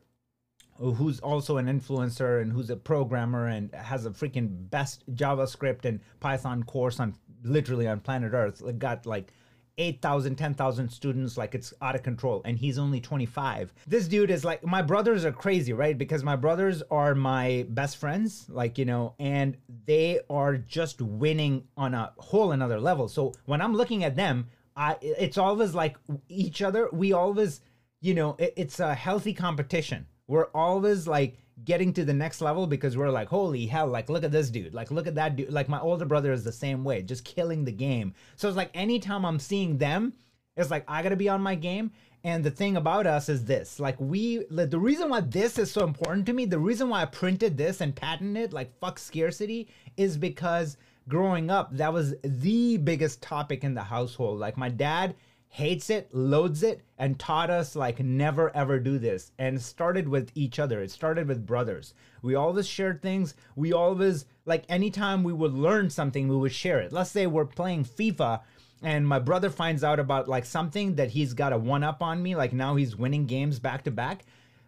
who's 0.78 1.20
also 1.20 1.58
an 1.58 1.68
influencer 1.68 2.42
and 2.42 2.52
who's 2.52 2.70
a 2.70 2.76
programmer 2.76 3.48
and 3.48 3.74
has 3.76 4.06
a 4.06 4.10
freaking 4.10 4.70
best 4.72 5.04
JavaScript 5.14 5.86
and 5.86 6.00
Python 6.20 6.64
course 6.64 7.00
on 7.00 7.14
literally 7.44 7.88
on 7.88 8.00
planet 8.00 8.34
Earth. 8.34 8.64
Got 8.80 9.06
like 9.06 9.32
8,000, 9.78 10.36
10,000 10.36 10.90
students, 10.90 11.38
like 11.38 11.56
it's 11.56 11.74
out 11.82 11.96
of 11.96 12.04
control, 12.04 12.42
and 12.46 12.58
he's 12.58 12.78
only 12.78 13.00
25. 13.00 13.74
This 13.88 14.08
dude 14.08 14.32
is 14.32 14.46
like, 14.46 14.64
my 14.66 14.82
brothers 14.82 15.26
are 15.26 15.32
crazy, 15.32 15.74
right? 15.74 15.98
Because 15.98 16.24
my 16.24 16.36
brothers 16.36 16.84
are 16.92 17.16
my 17.16 17.66
best 17.70 17.98
friends, 17.98 18.46
like, 18.50 18.78
you 18.78 18.86
know, 18.86 19.16
and 19.20 19.58
they 19.86 20.20
are 20.30 20.58
just 20.58 21.02
winning 21.02 21.64
on 21.78 21.94
a 21.94 22.14
whole 22.18 22.52
another 22.52 22.80
level. 22.80 23.08
So 23.08 23.34
when 23.46 23.62
I'm 23.62 23.76
looking 23.76 24.04
at 24.04 24.16
them, 24.16 24.48
I, 24.76 24.98
it's 25.02 25.38
always 25.38 25.74
like 25.74 25.98
each 26.30 26.62
other. 26.62 26.90
We 26.92 27.14
always, 27.14 27.62
you 28.00 28.14
know, 28.14 28.36
it, 28.40 28.54
it's 28.58 28.80
a 28.80 28.94
healthy 28.94 29.34
competition. 29.34 30.06
We're 30.28 30.50
always 30.54 31.08
like, 31.08 31.38
getting 31.64 31.94
to 31.94 32.06
the 32.06 32.14
next 32.14 32.42
level 32.42 32.68
because 32.68 32.98
we're 32.98 33.10
like, 33.10 33.28
holy 33.28 33.66
hell, 33.66 33.88
like 33.88 34.10
look 34.10 34.24
at 34.24 34.32
this 34.32 34.50
dude, 34.50 34.74
like 34.74 34.92
look 34.92 35.08
at 35.08 35.16
that 35.16 35.36
dude. 35.36 35.52
Like 35.52 35.70
my 35.70 35.80
older 35.80 36.06
brother 36.06 36.32
is 36.32 36.44
the 36.44 36.52
same 36.52 36.84
way, 36.84 37.02
just 37.02 37.26
killing 37.26 37.66
the 37.66 37.72
game. 37.72 38.14
So 38.36 38.48
it's 38.48 38.58
like 38.58 38.72
anytime 38.74 39.26
I'm 39.26 39.40
seeing 39.40 39.78
them, 39.78 40.14
it's 40.58 40.72
like 40.72 40.86
I 40.88 41.04
gotta 41.04 41.16
be 41.16 41.30
on 41.30 41.42
my 41.42 41.56
game. 41.56 41.92
And 42.24 42.44
the 42.44 42.52
thing 42.52 42.78
about 42.78 43.08
us 43.08 43.30
is 43.30 43.46
this 43.46 43.80
like, 43.80 44.00
we, 44.00 44.46
like, 44.52 44.70
the 44.70 44.80
reason 44.80 45.10
why 45.10 45.22
this 45.22 45.58
is 45.58 45.72
so 45.72 45.84
important 45.84 46.28
to 46.28 46.34
me, 46.34 46.46
the 46.46 46.60
reason 46.60 46.88
why 46.90 47.02
I 47.02 47.06
printed 47.06 47.58
this 47.58 47.82
and 47.82 47.96
patented 47.96 48.44
it, 48.44 48.54
like, 48.54 48.78
fuck 48.80 49.00
scarcity, 49.00 49.70
is 49.98 50.18
because 50.18 50.78
growing 51.08 51.50
up, 51.50 51.76
that 51.76 51.92
was 51.92 52.14
the 52.24 52.78
biggest 52.78 53.24
topic 53.24 53.64
in 53.64 53.74
the 53.74 53.82
household. 53.82 54.40
Like, 54.40 54.56
my 54.56 54.70
dad, 54.70 55.16
hates 55.54 55.90
it, 55.90 56.08
loads 56.14 56.64
it, 56.64 56.82
and 56.98 57.20
taught 57.20 57.50
us 57.50 57.76
like 57.76 58.00
never 58.00 58.56
ever 58.56 58.80
do 58.80 58.98
this. 58.98 59.32
And 59.38 59.62
started 59.62 60.08
with 60.08 60.32
each 60.34 60.60
other. 60.60 60.82
It 60.82 60.92
started 60.92 61.28
with 61.28 61.46
brothers. 61.46 61.94
We 62.22 62.36
always 62.36 62.68
shared 62.68 63.02
things. 63.02 63.36
We 63.56 63.74
always 63.74 64.26
like 64.46 64.64
anytime 64.70 65.24
we 65.24 65.34
would 65.34 65.54
learn 65.54 65.90
something, 65.90 66.28
we 66.28 66.38
would 66.38 66.54
share 66.54 66.80
it. 66.80 66.94
Let's 66.94 67.12
say 67.12 67.28
we're 67.28 67.46
playing 67.46 67.84
FIFA 67.86 68.42
and 68.82 69.08
my 69.08 69.20
brother 69.20 69.50
finds 69.50 69.84
out 69.84 70.00
about 70.00 70.28
like 70.28 70.46
something 70.46 70.96
that 70.96 71.12
he's 71.12 71.34
got 71.34 71.54
a 71.54 71.58
one 71.58 71.84
up 71.84 72.02
on 72.02 72.24
me, 72.24 72.36
like 72.36 72.54
now 72.54 72.76
he's 72.76 72.96
winning 72.96 73.26
games 73.26 73.60
back 73.60 73.84
to 73.84 73.92
back, 73.92 74.24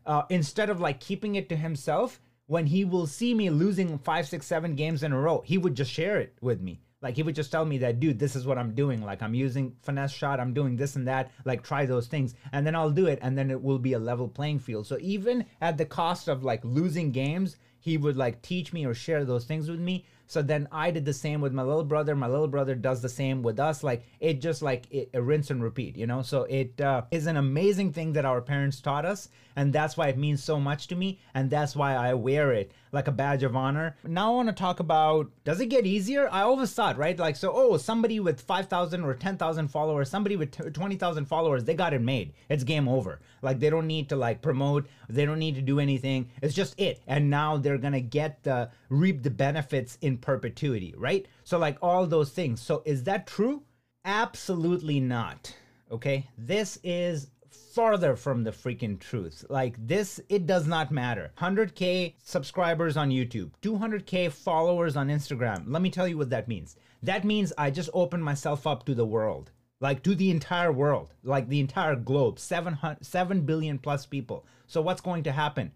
uh, 0.05 0.23
instead 0.29 0.69
of 0.69 0.79
like 0.79 0.99
keeping 0.99 1.35
it 1.35 1.49
to 1.49 1.55
himself, 1.55 2.19
when 2.47 2.67
he 2.67 2.83
will 2.85 3.07
see 3.07 3.33
me 3.33 3.49
losing 3.49 3.97
five, 3.97 4.27
six, 4.27 4.45
seven 4.45 4.75
games 4.75 5.01
in 5.01 5.13
a 5.13 5.19
row, 5.19 5.41
he 5.45 5.57
would 5.57 5.75
just 5.75 5.91
share 5.91 6.19
it 6.19 6.35
with 6.41 6.61
me. 6.61 6.81
Like 7.03 7.15
he 7.15 7.23
would 7.23 7.35
just 7.35 7.51
tell 7.51 7.65
me 7.65 7.77
that, 7.79 7.99
dude, 7.99 8.17
this 8.17 8.35
is 8.35 8.47
what 8.47 8.57
I'm 8.57 8.73
doing. 8.73 9.03
Like 9.03 9.21
I'm 9.21 9.35
using 9.35 9.75
finesse 9.81 10.13
shot, 10.13 10.39
I'm 10.39 10.53
doing 10.53 10.75
this 10.75 10.95
and 10.95 11.07
that. 11.07 11.31
Like 11.45 11.61
try 11.61 11.85
those 11.85 12.07
things, 12.07 12.33
and 12.51 12.65
then 12.65 12.75
I'll 12.75 12.89
do 12.89 13.07
it, 13.07 13.19
and 13.21 13.37
then 13.37 13.51
it 13.51 13.61
will 13.61 13.79
be 13.79 13.93
a 13.93 13.99
level 13.99 14.27
playing 14.27 14.59
field. 14.59 14.87
So 14.87 14.97
even 15.01 15.45
at 15.61 15.77
the 15.77 15.85
cost 15.85 16.27
of 16.27 16.43
like 16.43 16.63
losing 16.63 17.11
games, 17.11 17.57
he 17.79 17.97
would 17.97 18.17
like 18.17 18.41
teach 18.41 18.73
me 18.73 18.85
or 18.85 18.93
share 18.93 19.25
those 19.25 19.45
things 19.45 19.69
with 19.69 19.79
me 19.79 20.05
so 20.33 20.41
then 20.41 20.67
I 20.71 20.89
did 20.89 21.05
the 21.05 21.13
same 21.13 21.41
with 21.41 21.53
my 21.53 21.61
little 21.61 21.83
brother. 21.83 22.15
My 22.15 22.27
little 22.27 22.47
brother 22.47 22.75
does 22.75 23.01
the 23.01 23.09
same 23.09 23.43
with 23.43 23.59
us. 23.59 23.83
Like 23.83 24.03
it 24.19 24.41
just 24.41 24.61
like 24.61 24.87
it, 24.91 25.09
a 25.13 25.21
rinse 25.21 25.51
and 25.51 25.61
repeat, 25.61 25.95
you 25.95 26.07
know? 26.07 26.21
So 26.21 26.43
it 26.43 26.79
uh, 26.81 27.03
is 27.11 27.27
an 27.27 27.37
amazing 27.37 27.93
thing 27.93 28.13
that 28.13 28.25
our 28.25 28.41
parents 28.41 28.81
taught 28.81 29.05
us. 29.05 29.29
And 29.55 29.71
that's 29.71 29.95
why 29.95 30.07
it 30.07 30.17
means 30.17 30.43
so 30.43 30.59
much 30.59 30.87
to 30.87 30.95
me. 30.95 31.19
And 31.35 31.49
that's 31.49 31.75
why 31.75 31.93
I 31.93 32.13
wear 32.15 32.51
it 32.51 32.71
like 32.93 33.07
a 33.07 33.11
badge 33.11 33.43
of 33.43 33.55
honor. 33.55 33.97
Now 34.07 34.31
I 34.31 34.35
want 34.35 34.49
to 34.49 34.53
talk 34.53 34.79
about 34.79 35.29
does 35.43 35.59
it 35.59 35.65
get 35.65 35.85
easier? 35.85 36.29
I 36.31 36.43
always 36.43 36.71
thought, 36.71 36.97
right? 36.97 37.17
Like, 37.17 37.35
so, 37.35 37.51
oh, 37.53 37.75
somebody 37.77 38.19
with 38.19 38.39
5,000 38.39 39.03
or 39.03 39.13
10,000 39.15 39.67
followers, 39.67 40.09
somebody 40.09 40.37
with 40.37 40.73
20,000 40.73 41.25
followers, 41.25 41.65
they 41.65 41.73
got 41.73 41.93
it 41.93 42.01
made. 42.01 42.33
It's 42.47 42.63
game 42.63 42.87
over. 42.87 43.19
Like, 43.41 43.59
they 43.59 43.69
don't 43.69 43.87
need 43.87 44.07
to 44.09 44.15
like 44.15 44.41
promote, 44.41 44.87
they 45.09 45.25
don't 45.25 45.39
need 45.39 45.55
to 45.55 45.61
do 45.61 45.79
anything. 45.79 46.29
It's 46.41 46.53
just 46.53 46.79
it. 46.79 47.01
And 47.07 47.29
now 47.29 47.57
they're 47.57 47.77
going 47.77 47.93
to 47.93 48.01
get 48.01 48.43
the 48.43 48.69
reap 48.89 49.23
the 49.23 49.31
benefits 49.31 49.97
in 50.01 50.17
perpetuity, 50.19 50.93
right? 50.95 51.25
So, 51.43 51.57
like, 51.57 51.77
all 51.81 52.05
those 52.05 52.29
things. 52.29 52.61
So, 52.61 52.83
is 52.85 53.03
that 53.03 53.27
true? 53.27 53.63
Absolutely 54.05 54.99
not. 54.99 55.55
Okay. 55.91 56.27
This 56.37 56.79
is 56.83 57.27
farther 57.73 58.15
from 58.15 58.43
the 58.43 58.51
freaking 58.51 58.99
truth. 58.99 59.43
Like 59.49 59.75
this, 59.87 60.19
it 60.29 60.45
does 60.45 60.67
not 60.67 60.91
matter. 60.91 61.31
100K 61.39 62.13
subscribers 62.23 62.95
on 62.95 63.09
YouTube, 63.09 63.49
200K 63.63 64.31
followers 64.31 64.95
on 64.95 65.07
Instagram. 65.07 65.63
Let 65.67 65.81
me 65.81 65.89
tell 65.89 66.07
you 66.07 66.17
what 66.17 66.29
that 66.29 66.47
means. 66.47 66.75
That 67.01 67.25
means 67.25 67.51
I 67.57 67.71
just 67.71 67.89
opened 67.93 68.23
myself 68.23 68.67
up 68.67 68.85
to 68.85 68.93
the 68.93 69.05
world, 69.05 69.51
like 69.79 70.03
to 70.03 70.13
the 70.13 70.29
entire 70.29 70.71
world, 70.71 71.15
like 71.23 71.49
the 71.49 71.59
entire 71.59 71.95
globe, 71.95 72.37
7, 72.37 72.77
7 73.01 73.41
billion 73.41 73.79
plus 73.79 74.05
people. 74.05 74.45
So 74.67 74.81
what's 74.81 75.01
going 75.01 75.23
to 75.23 75.31
happen? 75.31 75.71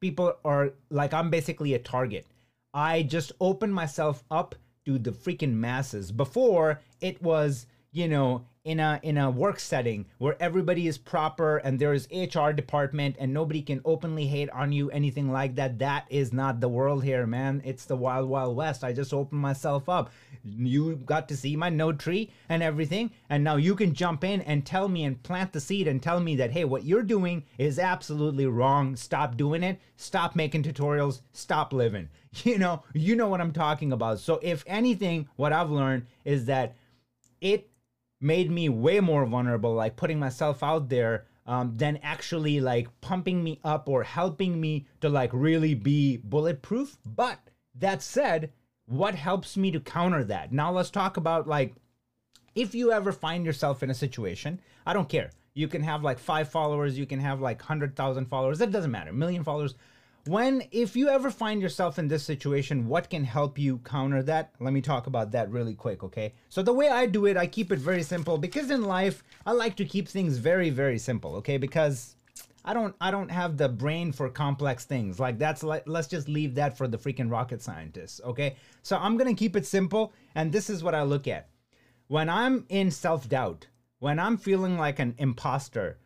People 0.00 0.34
are 0.44 0.72
like, 0.88 1.12
I'm 1.12 1.30
basically 1.30 1.74
a 1.74 1.80
target. 1.80 2.26
I 2.72 3.02
just 3.02 3.32
opened 3.40 3.74
myself 3.74 4.22
up 4.30 4.54
to 4.86 4.98
the 4.98 5.10
freaking 5.10 5.54
masses. 5.54 6.12
Before, 6.12 6.80
it 7.00 7.20
was, 7.20 7.66
you 7.90 8.06
know, 8.06 8.44
in 8.64 8.78
a 8.78 9.00
in 9.02 9.16
a 9.16 9.30
work 9.30 9.58
setting 9.58 10.04
where 10.18 10.36
everybody 10.38 10.86
is 10.86 10.98
proper 10.98 11.56
and 11.58 11.78
there 11.78 11.94
is 11.94 12.06
HR 12.12 12.50
department 12.50 13.16
and 13.18 13.32
nobody 13.32 13.62
can 13.62 13.80
openly 13.86 14.26
hate 14.26 14.50
on 14.50 14.70
you 14.70 14.90
anything 14.90 15.32
like 15.32 15.54
that 15.54 15.78
that 15.78 16.04
is 16.10 16.30
not 16.32 16.60
the 16.60 16.68
world 16.68 17.02
here 17.02 17.26
man. 17.26 17.62
It's 17.64 17.86
the 17.86 17.96
wild 17.96 18.28
wild 18.28 18.54
west. 18.54 18.84
I 18.84 18.92
just 18.92 19.14
opened 19.14 19.40
myself 19.40 19.88
up. 19.88 20.10
You 20.44 20.96
got 20.96 21.26
to 21.28 21.36
see 21.36 21.56
my 21.56 21.70
node 21.70 21.98
tree 21.98 22.30
and 22.50 22.62
everything 22.62 23.12
and 23.30 23.42
now 23.42 23.56
you 23.56 23.74
can 23.74 23.94
jump 23.94 24.24
in 24.24 24.42
and 24.42 24.66
tell 24.66 24.88
me 24.88 25.04
and 25.04 25.22
plant 25.22 25.54
the 25.54 25.60
seed 25.60 25.88
and 25.88 26.02
tell 26.02 26.20
me 26.20 26.36
that 26.36 26.50
hey 26.50 26.66
what 26.66 26.84
you're 26.84 27.02
doing 27.02 27.44
is 27.56 27.78
absolutely 27.78 28.46
wrong. 28.46 28.94
Stop 28.94 29.38
doing 29.38 29.62
it. 29.62 29.80
Stop 29.96 30.36
making 30.36 30.64
tutorials. 30.64 31.22
Stop 31.32 31.72
living. 31.72 32.08
You 32.44 32.58
know 32.58 32.84
you 32.92 33.16
know 33.16 33.26
what 33.26 33.40
I'm 33.40 33.52
talking 33.52 33.90
about. 33.90 34.20
So 34.20 34.38
if 34.42 34.62
anything 34.66 35.28
what 35.36 35.52
I've 35.52 35.70
learned 35.70 36.06
is 36.24 36.44
that 36.44 36.76
it 37.40 37.69
made 38.20 38.50
me 38.50 38.68
way 38.68 39.00
more 39.00 39.24
vulnerable, 39.26 39.74
like 39.74 39.96
putting 39.96 40.18
myself 40.18 40.62
out 40.62 40.88
there 40.88 41.26
um, 41.46 41.76
than 41.76 41.98
actually 42.02 42.60
like 42.60 42.88
pumping 43.00 43.42
me 43.42 43.58
up 43.64 43.88
or 43.88 44.02
helping 44.02 44.60
me 44.60 44.86
to 45.00 45.08
like 45.08 45.30
really 45.32 45.74
be 45.74 46.18
bulletproof. 46.18 46.98
But 47.04 47.38
that 47.74 48.02
said, 48.02 48.52
what 48.86 49.14
helps 49.14 49.56
me 49.56 49.70
to 49.70 49.80
counter 49.80 50.24
that? 50.24 50.52
Now 50.52 50.72
let's 50.72 50.90
talk 50.90 51.16
about 51.16 51.48
like 51.48 51.74
if 52.54 52.74
you 52.74 52.92
ever 52.92 53.12
find 53.12 53.46
yourself 53.46 53.82
in 53.82 53.90
a 53.90 53.94
situation, 53.94 54.60
I 54.84 54.92
don't 54.92 55.08
care. 55.08 55.30
You 55.54 55.68
can 55.68 55.82
have 55.82 56.02
like 56.02 56.18
five 56.18 56.48
followers, 56.48 56.98
you 56.98 57.06
can 57.06 57.20
have 57.20 57.40
like 57.40 57.58
100,000 57.58 58.26
followers, 58.26 58.58
that 58.58 58.72
doesn't 58.72 58.90
matter, 58.90 59.12
million 59.12 59.44
followers 59.44 59.74
when 60.30 60.62
if 60.70 60.94
you 60.94 61.08
ever 61.08 61.28
find 61.28 61.60
yourself 61.60 61.98
in 61.98 62.06
this 62.06 62.22
situation 62.22 62.86
what 62.86 63.10
can 63.10 63.24
help 63.24 63.58
you 63.58 63.78
counter 63.78 64.22
that? 64.22 64.52
Let 64.60 64.72
me 64.72 64.80
talk 64.80 65.08
about 65.08 65.32
that 65.32 65.50
really 65.50 65.74
quick 65.74 66.04
okay? 66.04 66.34
So 66.48 66.62
the 66.62 66.72
way 66.72 66.88
i 66.88 67.04
do 67.04 67.26
it 67.26 67.36
i 67.36 67.48
keep 67.48 67.72
it 67.72 67.80
very 67.80 68.04
simple 68.04 68.38
because 68.38 68.70
in 68.70 68.84
life 68.84 69.24
i 69.44 69.50
like 69.50 69.74
to 69.76 69.84
keep 69.84 70.06
things 70.06 70.38
very 70.38 70.70
very 70.70 70.98
simple 70.98 71.34
okay? 71.36 71.56
Because 71.56 72.14
i 72.64 72.72
don't 72.72 72.94
i 73.00 73.10
don't 73.10 73.28
have 73.28 73.56
the 73.56 73.68
brain 73.68 74.12
for 74.12 74.28
complex 74.28 74.84
things. 74.84 75.18
Like 75.18 75.36
that's 75.36 75.64
like 75.64 75.82
let's 75.88 76.06
just 76.06 76.28
leave 76.28 76.54
that 76.54 76.78
for 76.78 76.86
the 76.86 76.98
freaking 76.98 77.28
rocket 77.28 77.60
scientists 77.60 78.20
okay? 78.24 78.54
So 78.84 78.96
i'm 78.98 79.16
gonna 79.16 79.34
keep 79.34 79.56
it 79.56 79.66
simple 79.66 80.12
and 80.36 80.52
this 80.52 80.70
is 80.70 80.84
what 80.84 80.94
i 80.94 81.02
look 81.02 81.26
at. 81.26 81.48
When 82.06 82.28
i'm 82.28 82.66
in 82.68 82.92
self-doubt 82.92 83.66
when 83.98 84.20
i'm 84.20 84.36
feeling 84.36 84.78
like 84.78 85.00
an 85.00 85.16
imposter 85.18 85.98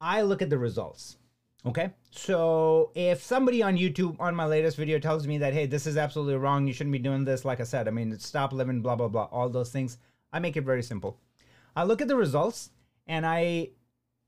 i 0.00 0.22
look 0.22 0.42
at 0.42 0.50
the 0.50 0.58
results 0.58 1.18
Okay. 1.66 1.90
So 2.10 2.90
if 2.94 3.22
somebody 3.22 3.62
on 3.62 3.76
YouTube 3.76 4.18
on 4.18 4.34
my 4.34 4.46
latest 4.46 4.76
video 4.76 4.98
tells 4.98 5.26
me 5.26 5.38
that, 5.38 5.52
hey, 5.52 5.66
this 5.66 5.86
is 5.86 5.96
absolutely 5.96 6.36
wrong, 6.36 6.66
you 6.66 6.72
shouldn't 6.72 6.92
be 6.92 6.98
doing 6.98 7.24
this, 7.24 7.44
like 7.44 7.60
I 7.60 7.64
said, 7.64 7.86
I 7.86 7.90
mean, 7.90 8.18
stop 8.18 8.52
living, 8.52 8.80
blah, 8.80 8.96
blah, 8.96 9.08
blah, 9.08 9.28
all 9.30 9.48
those 9.48 9.70
things, 9.70 9.98
I 10.32 10.38
make 10.38 10.56
it 10.56 10.64
very 10.64 10.82
simple. 10.82 11.18
I 11.76 11.84
look 11.84 12.00
at 12.00 12.08
the 12.08 12.16
results 12.16 12.70
and 13.06 13.26
I, 13.26 13.70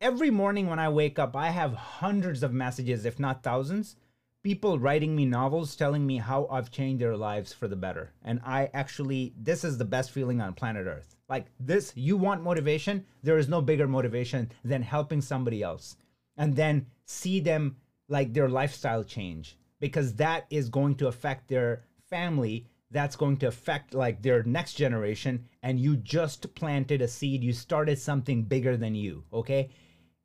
every 0.01 0.31
morning 0.31 0.67
when 0.67 0.79
I 0.79 0.91
wake 0.91 1.19
up, 1.19 1.35
I 1.35 1.51
have 1.51 1.73
hundreds 1.73 2.43
of 2.43 2.53
messages, 2.53 3.07
if 3.07 3.19
not 3.19 3.43
thousands, 3.43 3.97
people 4.43 4.79
writing 4.79 5.17
me 5.17 5.25
novels 5.25 5.75
telling 5.75 6.07
me 6.07 6.19
how 6.19 6.47
I've 6.51 6.71
changed 6.71 7.01
their 7.01 7.17
lives 7.17 7.53
for 7.53 7.67
the 7.67 7.77
better. 7.77 8.13
And 8.23 8.41
I 8.45 8.69
actually, 8.75 9.33
this 9.41 9.65
is 9.65 9.79
the 9.79 9.87
best 9.87 10.11
feeling 10.11 10.43
on 10.43 10.53
planet 10.53 10.87
Earth. 10.87 11.17
Like 11.31 11.47
this, 11.59 11.93
you 11.95 12.19
want 12.19 12.43
motivation? 12.43 13.07
There 13.23 13.39
is 13.39 13.49
no 13.49 13.63
bigger 13.63 13.89
motivation 13.89 14.53
than 14.65 14.83
helping 14.83 15.23
somebody 15.23 15.63
else 15.63 15.97
and 16.37 16.57
then 16.57 16.87
see 17.05 17.41
them 17.41 17.77
like 18.09 18.33
their 18.33 18.49
lifestyle 18.49 19.05
change 19.05 19.57
because 19.81 20.15
that 20.15 20.47
is 20.51 20.69
going 20.69 20.95
to 20.97 21.09
affect 21.09 21.49
their 21.49 21.85
family. 22.09 22.67
That's 22.91 23.17
going 23.17 23.39
to 23.39 23.49
affect 23.49 23.95
like 23.95 24.23
their 24.23 24.43
next 24.45 24.75
generation. 24.75 25.49
And 25.63 25.81
you 25.81 25.97
just 25.97 26.55
planted 26.55 27.01
a 27.03 27.09
seed. 27.09 27.43
You 27.43 27.53
started 27.53 27.99
something 27.99 28.45
bigger 28.45 28.77
than 28.77 28.95
you 28.95 29.25
okay? 29.33 29.71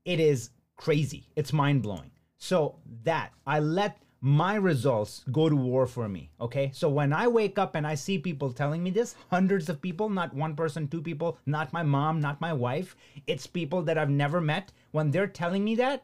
It 0.05 0.19
is 0.19 0.51
crazy. 0.75 1.27
It's 1.35 1.53
mind-blowing. 1.53 2.11
So 2.37 2.75
that 3.03 3.31
i 3.47 3.59
let 3.59 3.97
my 4.19 4.55
results 4.55 5.23
go 5.31 5.47
to 5.47 5.55
war 5.55 5.85
for 5.87 6.07
me 6.09 6.29
okay? 6.39 6.71
So 6.73 6.89
when 6.89 7.13
i 7.13 7.27
wake 7.27 7.57
up 7.57 7.73
and 7.75 7.85
i 7.87 7.95
see 7.95 8.17
people 8.19 8.51
telling 8.51 8.83
me 8.83 8.91
this 8.91 9.15
hundreds 9.31 9.69
of 9.69 9.81
people 9.81 10.09
not 10.09 10.33
one 10.33 10.55
person 10.55 10.87
two 10.87 11.01
people 11.01 11.37
not 11.45 11.73
my 11.73 11.83
mom 11.83 12.19
not 12.19 12.41
my 12.41 12.53
wife 12.53 12.95
it's 13.25 13.47
people 13.47 13.81
that 13.83 13.97
i've 13.97 14.09
never 14.09 14.39
met. 14.41 14.71
When 14.91 15.11
they're 15.11 15.27
telling 15.27 15.63
me 15.63 15.75
that 15.75 16.03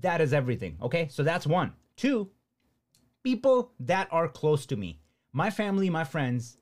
that 0.00 0.20
is 0.20 0.32
everything 0.32 0.76
okay 0.82 1.08
so 1.10 1.22
that's 1.22 1.46
one 1.46 1.72
two 1.96 2.30
people 3.22 3.72
that 3.80 4.08
are 4.10 4.28
close 4.28 4.66
to 4.66 4.76
me 4.76 4.98
my 5.32 5.50
family 5.50 5.88
my 5.90 6.04
friends 6.04 6.56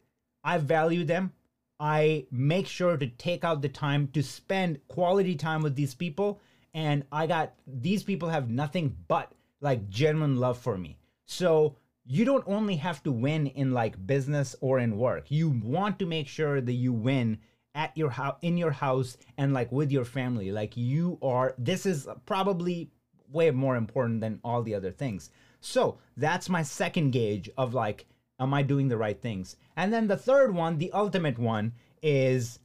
i 0.45 0.59
value 0.59 1.05
them 1.05 1.33
i 1.81 2.27
make 2.31 2.67
sure 2.67 2.97
to 2.97 3.07
take 3.07 3.45
out 3.45 3.63
the 3.63 3.69
time 3.69 4.09
to 4.09 4.23
spend 4.23 4.79
quality 4.89 5.35
time 5.35 5.63
with 5.63 5.75
these 5.75 5.95
people 5.95 6.41
and 6.75 7.05
i 7.13 7.27
got 7.27 7.55
these 7.67 8.03
people 8.03 8.29
have 8.29 8.49
nothing 8.49 8.97
but 9.09 9.33
like 9.63 9.89
genuine 9.89 10.37
love 10.37 10.59
for 10.59 10.77
me. 10.77 10.99
So 11.25 11.77
you 12.05 12.27
don't 12.27 12.45
only 12.47 12.77
have 12.77 13.03
to 13.05 13.13
win 13.13 13.47
in 13.47 13.73
like 13.73 14.07
business 14.07 14.55
or 14.61 14.81
in 14.81 14.99
work. 14.99 15.31
You 15.31 15.49
want 15.65 15.99
to 16.01 16.07
make 16.07 16.29
sure 16.29 16.61
that 16.61 16.73
you 16.73 16.93
win 16.93 17.39
at 17.75 17.97
your 17.97 18.11
house 18.11 18.37
in 18.43 18.59
your 18.59 18.73
house 18.73 19.17
and 19.39 19.55
like 19.55 19.73
with 19.73 19.91
your 19.91 20.05
family. 20.05 20.51
Like 20.53 20.77
you 20.77 21.19
are 21.23 21.55
this 21.57 21.87
is 21.87 22.07
probably 22.27 22.91
way 23.33 23.51
more 23.51 23.77
important 23.77 24.21
than 24.21 24.41
all 24.45 24.63
the 24.63 24.75
other 24.75 24.91
things. 24.91 25.31
So, 25.61 25.99
that's 26.17 26.49
my 26.49 26.63
second 26.63 27.13
gauge 27.13 27.51
of 27.57 27.75
like 27.75 28.07
am 28.41 28.53
I 28.53 28.63
doing 28.63 28.89
the 28.89 28.97
right 28.97 29.21
things? 29.21 29.57
And 29.77 29.93
then 29.93 30.09
the 30.09 30.17
third 30.17 30.53
one, 30.55 30.79
the 30.79 30.93
ultimate 30.93 31.39
one 31.39 31.73
is 32.03 32.59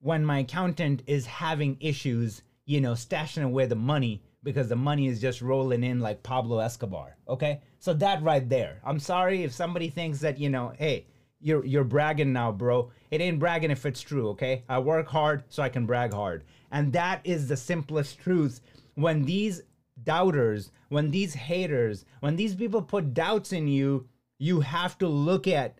when 0.00 0.24
my 0.24 0.40
accountant 0.40 1.02
is 1.06 1.26
having 1.26 1.76
issues, 1.80 2.42
you 2.66 2.80
know, 2.80 2.92
stashing 2.92 3.42
away 3.42 3.66
the 3.66 3.74
money 3.74 4.22
because 4.44 4.68
the 4.68 4.76
money 4.76 5.08
is 5.08 5.20
just 5.20 5.42
rolling 5.42 5.82
in 5.82 5.98
like 6.00 6.22
Pablo 6.22 6.58
Escobar. 6.60 7.16
Okay, 7.28 7.60
so 7.78 7.92
that 7.94 8.22
right 8.22 8.48
there. 8.48 8.80
I'm 8.84 9.00
sorry 9.00 9.42
if 9.42 9.52
somebody 9.52 9.88
thinks 9.88 10.20
that 10.20 10.38
you 10.38 10.50
know, 10.50 10.72
hey, 10.78 11.06
you're 11.40 11.64
you're 11.64 11.84
bragging 11.84 12.32
now, 12.32 12.52
bro. 12.52 12.90
It 13.10 13.20
ain't 13.20 13.40
bragging 13.40 13.70
if 13.70 13.86
it's 13.86 14.02
true. 14.02 14.28
Okay, 14.30 14.62
I 14.68 14.78
work 14.78 15.08
hard 15.08 15.44
so 15.48 15.62
I 15.62 15.68
can 15.68 15.86
brag 15.86 16.12
hard, 16.12 16.44
and 16.70 16.92
that 16.92 17.20
is 17.24 17.48
the 17.48 17.56
simplest 17.56 18.20
truth. 18.20 18.60
When 18.94 19.22
these 19.22 19.62
doubters, 20.04 20.70
when 20.88 21.10
these 21.10 21.34
haters, 21.34 22.04
when 22.20 22.36
these 22.36 22.54
people 22.54 22.82
put 22.82 23.14
doubts 23.14 23.52
in 23.52 23.68
you, 23.68 24.08
you 24.38 24.60
have 24.60 24.98
to 24.98 25.08
look 25.08 25.46
at 25.46 25.78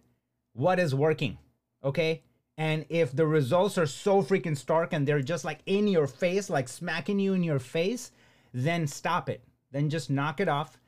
what 0.52 0.78
is 0.78 0.95
working. 0.95 1.38
Okay, 1.83 2.23
And 2.57 2.87
if 2.88 3.14
the 3.14 3.26
results 3.26 3.76
are 3.78 3.87
so 3.87 4.23
freaking 4.23 4.57
stark 4.57 4.93
and 4.93 5.07
they're 5.07 5.21
just 5.21 5.45
like 5.45 5.59
in 5.66 5.88
your 5.88 6.07
face, 6.07 6.49
like 6.49 6.69
smacking 6.69 7.19
you 7.19 7.35
in 7.35 7.43
your 7.43 7.59
face, 7.59 8.12
then 8.52 8.87
stop 8.87 9.28
it. 9.28 9.43
Then 9.73 9.90
just 9.90 10.09
knock 10.09 10.40
it 10.40 10.49
off. 10.49 10.78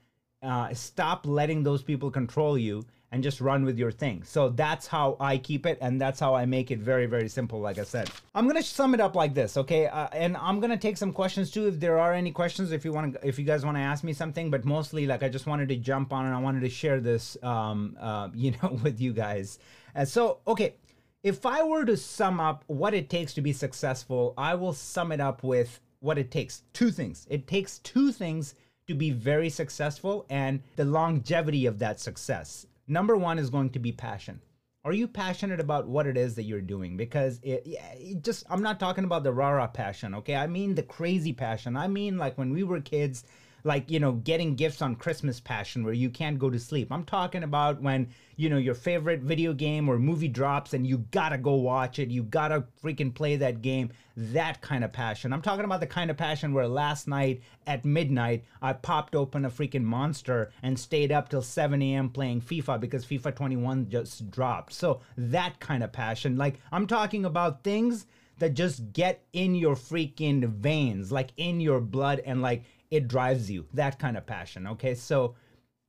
Uh, 0.43 0.73
stop 0.75 1.26
letting 1.26 1.64
those 1.64 1.83
people 1.83 2.11
control 2.11 2.57
you 2.57 2.85
and 3.12 3.22
just 3.22 3.40
run 3.40 3.64
with 3.64 3.78
your 3.78 3.90
thing. 3.90 4.22
So 4.25 4.48
that's 4.48 4.86
how 4.86 5.16
I 5.20 5.38
keep 5.38 5.64
it, 5.66 5.78
and 5.80 6.00
that's 6.00 6.18
how 6.18 6.34
I 6.34 6.44
make 6.44 6.70
it 6.70 6.78
very, 6.78 7.06
very 7.06 7.28
simple. 7.28 7.60
Like 7.60 7.78
I 7.78 7.84
said, 7.84 8.10
I'm 8.34 8.46
gonna 8.46 8.62
sum 8.62 8.94
it 8.94 9.00
up 9.00 9.14
like 9.14 9.34
this, 9.34 9.56
okay? 9.56 9.86
Uh, 9.86 10.08
and 10.12 10.36
I'm 10.36 10.60
gonna 10.60 10.76
take 10.76 10.96
some 10.96 11.12
questions 11.12 11.50
too, 11.50 11.66
if 11.66 11.78
there 11.78 11.98
are 11.98 12.12
any 12.12 12.32
questions. 12.32 12.72
If 12.72 12.84
you 12.84 12.92
wanna, 12.92 13.12
if 13.22 13.38
you 13.38 13.44
guys 13.44 13.64
want 13.64 13.76
to 13.76 13.82
ask 13.82 14.02
me 14.04 14.12
something, 14.12 14.50
but 14.50 14.64
mostly 14.64 15.06
like 15.06 15.22
I 15.22 15.28
just 15.28 15.46
wanted 15.46 15.68
to 15.68 15.76
jump 15.76 16.12
on 16.12 16.26
and 16.26 16.34
I 16.34 16.38
wanted 16.38 16.60
to 16.60 16.68
share 16.68 17.00
this, 17.00 17.36
um, 17.42 17.96
uh, 18.00 18.28
you 18.34 18.54
know, 18.62 18.78
with 18.82 19.00
you 19.00 19.12
guys. 19.12 19.58
And 19.94 20.08
so, 20.08 20.40
okay, 20.46 20.75
if 21.22 21.46
I 21.46 21.62
were 21.62 21.84
to 21.84 21.96
sum 21.96 22.38
up 22.38 22.64
what 22.66 22.94
it 22.94 23.08
takes 23.08 23.34
to 23.34 23.40
be 23.40 23.52
successful, 23.52 24.34
I 24.36 24.54
will 24.54 24.72
sum 24.72 25.10
it 25.12 25.20
up 25.20 25.42
with 25.42 25.80
what 26.00 26.18
it 26.18 26.30
takes. 26.30 26.62
Two 26.72 26.90
things. 26.90 27.26
It 27.30 27.46
takes 27.46 27.78
two 27.78 28.12
things 28.12 28.54
to 28.86 28.94
be 28.94 29.10
very 29.10 29.50
successful 29.50 30.26
and 30.30 30.62
the 30.76 30.84
longevity 30.84 31.66
of 31.66 31.78
that 31.80 31.98
success. 31.98 32.66
Number 32.88 33.16
one 33.16 33.38
is 33.38 33.50
going 33.50 33.71
to 33.71 33.78
be 33.78 33.93
passion. 33.93 34.40
Are 34.85 34.93
you 34.93 35.09
passionate 35.09 35.59
about 35.59 35.88
what 35.88 36.07
it 36.07 36.16
is 36.16 36.37
that 36.37 36.45
you're 36.45 36.61
doing? 36.61 36.97
Because 36.97 37.40
it, 37.43 37.62
it 37.66 38.23
just, 38.23 38.45
I'm 38.49 38.62
not 38.62 38.78
talking 38.78 39.02
about 39.02 39.25
the 39.25 39.33
rara 39.33 39.66
passion, 39.66 40.14
okay? 40.14 40.37
I 40.37 40.47
mean 40.47 40.76
the 40.76 40.85
crazy 40.85 41.33
passion. 41.33 41.76
I 41.76 41.88
mean, 41.88 42.19
like 42.19 42.38
when 42.38 42.52
we 42.52 42.62
were 42.62 42.81
kids, 42.81 43.25
like 43.66 43.90
you 43.90 43.99
know 43.99 44.12
getting 44.12 44.54
gifts 44.54 44.80
on 44.80 44.94
christmas 44.94 45.40
passion 45.40 45.82
where 45.85 45.92
you 45.92 46.08
can't 46.08 46.38
go 46.38 46.49
to 46.49 46.58
sleep. 46.58 46.92
I'm 46.92 47.04
talking 47.04 47.42
about 47.42 47.82
when 47.82 48.08
you 48.37 48.49
know 48.49 48.58
your 48.58 48.75
favorite 48.75 49.20
video 49.20 49.52
game 49.52 49.88
or 49.88 49.99
movie 49.99 50.28
drops 50.28 50.73
and 50.73 50.87
you 50.87 50.99
gotta 51.11 51.37
go 51.37 51.54
watch 51.54 51.99
it. 51.99 52.08
You 52.08 52.23
gotta 52.23 52.64
freaking 52.82 53.12
play 53.12 53.37
that 53.37 53.62
game. 53.62 53.90
That 54.16 54.62
kind 54.62 54.85
of 54.85 54.92
passion. 54.92 55.32
I'm 55.32 55.42
talking 55.42 55.64
about 55.64 55.80
the 55.80 55.87
kind 55.87 56.11
of 56.11 56.16
passion 56.16 56.54
where 56.54 56.68
last 56.68 57.08
night 57.08 57.42
at 57.66 57.85
midnight 57.85 58.44
i 58.62 58.73
popped 58.73 59.16
open 59.16 59.44
a 59.44 59.50
freaking 59.50 59.82
monster 59.82 60.52
and 60.62 60.78
stayed 60.78 61.11
up 61.11 61.28
till 61.28 61.42
7 61.42 61.82
a.m 61.82 62.08
playing 62.08 62.40
fifa 62.40 62.78
because 62.78 63.04
fifa 63.04 63.35
21 63.35 63.90
just 63.90 64.30
dropped. 64.30 64.73
So 64.73 65.00
that 65.18 65.58
kind 65.58 65.82
of 65.82 65.92
passion. 65.92 66.37
Like 66.37 66.61
i'm 66.70 66.87
talking 66.87 67.25
about 67.25 67.64
things 67.64 68.06
that 68.38 68.54
just 68.54 68.92
get 68.92 69.25
in 69.32 69.54
your 69.54 69.75
freaking 69.75 70.46
veins, 70.49 71.11
like 71.11 71.30
in 71.37 71.61
your 71.61 71.80
blood, 71.80 72.20
and 72.25 72.42
like 72.42 72.64
it 72.90 73.09
drives 73.09 73.50
you. 73.50 73.66
That 73.75 73.99
kind 73.99 74.16
of 74.16 74.26
passion. 74.26 74.66
Okay. 74.66 74.95
So 74.95 75.35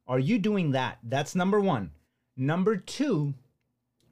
are 0.08 0.20
you 0.20 0.40
doing 0.40 0.72
that? 0.72 1.00
That's 1.04 1.36
number 1.36 1.60
one. 1.60 1.92
Number 2.36 2.78
two 2.78 3.34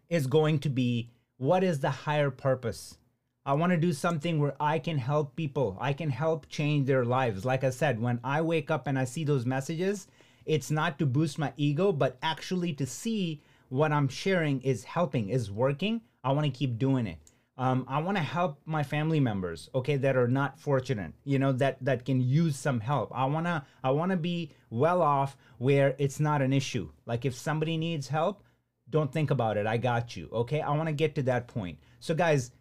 is 0.09 0.27
going 0.27 0.59
to 0.59 0.69
be 0.69 1.09
what 1.37 1.63
is 1.63 1.79
the 1.79 1.89
higher 1.89 2.31
purpose? 2.31 2.97
I 3.45 3.53
want 3.53 3.71
to 3.71 3.77
do 3.77 3.93
something 3.93 4.39
where 4.39 4.55
I 4.59 4.79
can 4.79 4.97
help 4.97 5.35
people. 5.35 5.77
I 5.79 5.93
can 5.93 6.09
help 6.09 6.49
change 6.49 6.87
their 6.87 7.05
lives. 7.05 7.45
Like 7.45 7.63
I 7.63 7.69
said, 7.69 7.99
when 7.99 8.19
I 8.23 8.41
wake 8.41 8.71
up 8.71 8.87
and 8.87 8.97
I 8.97 9.05
see 9.05 9.23
those 9.23 9.45
messages, 9.45 10.07
it's 10.45 10.71
not 10.71 10.97
to 10.99 11.05
boost 11.05 11.37
my 11.37 11.53
ego, 11.55 11.91
but 11.91 12.17
actually 12.23 12.73
to 12.73 12.85
see 12.85 13.41
what 13.69 13.91
I'm 13.91 14.07
sharing 14.07 14.61
is 14.61 14.83
helping, 14.83 15.29
is 15.29 15.51
working. 15.51 16.01
I 16.23 16.31
want 16.31 16.45
to 16.45 16.57
keep 16.57 16.79
doing 16.79 17.05
it 17.05 17.19
um, 17.57 17.85
I 17.87 18.01
want 18.01 18.17
to 18.17 18.23
help 18.23 18.59
my 18.65 18.83
family 18.83 19.19
members, 19.19 19.69
okay, 19.73 19.95
that 19.97 20.17
are 20.17 20.27
not 20.27 20.59
fortunate, 20.59 21.13
you 21.23 21.39
know, 21.39 21.53
that 21.53 21.77
that 21.85 22.03
can 22.03 22.19
use 22.19 22.57
some 22.57 22.81
help. 22.81 23.11
I 23.15 23.25
wanna 23.25 23.65
I 23.83 23.91
wanna 23.91 24.17
be 24.17 24.51
well 24.69 25.01
off 25.01 25.37
where 25.57 25.95
it's 25.97 26.19
not 26.19 26.41
an 26.41 26.51
issue. 26.51 26.89
Like 27.05 27.23
if 27.23 27.33
somebody 27.33 27.77
needs 27.77 28.09
help, 28.09 28.43
don't 28.89 29.11
think 29.11 29.31
about 29.31 29.57
it. 29.57 29.65
I 29.65 29.77
got 29.77 30.17
you, 30.17 30.29
okay. 30.33 30.61
I 30.61 30.71
want 30.71 30.87
to 30.87 30.93
get 30.93 31.15
to 31.15 31.23
that 31.23 31.47
point. 31.47 31.79
So 31.99 32.13
guys, 32.13 32.51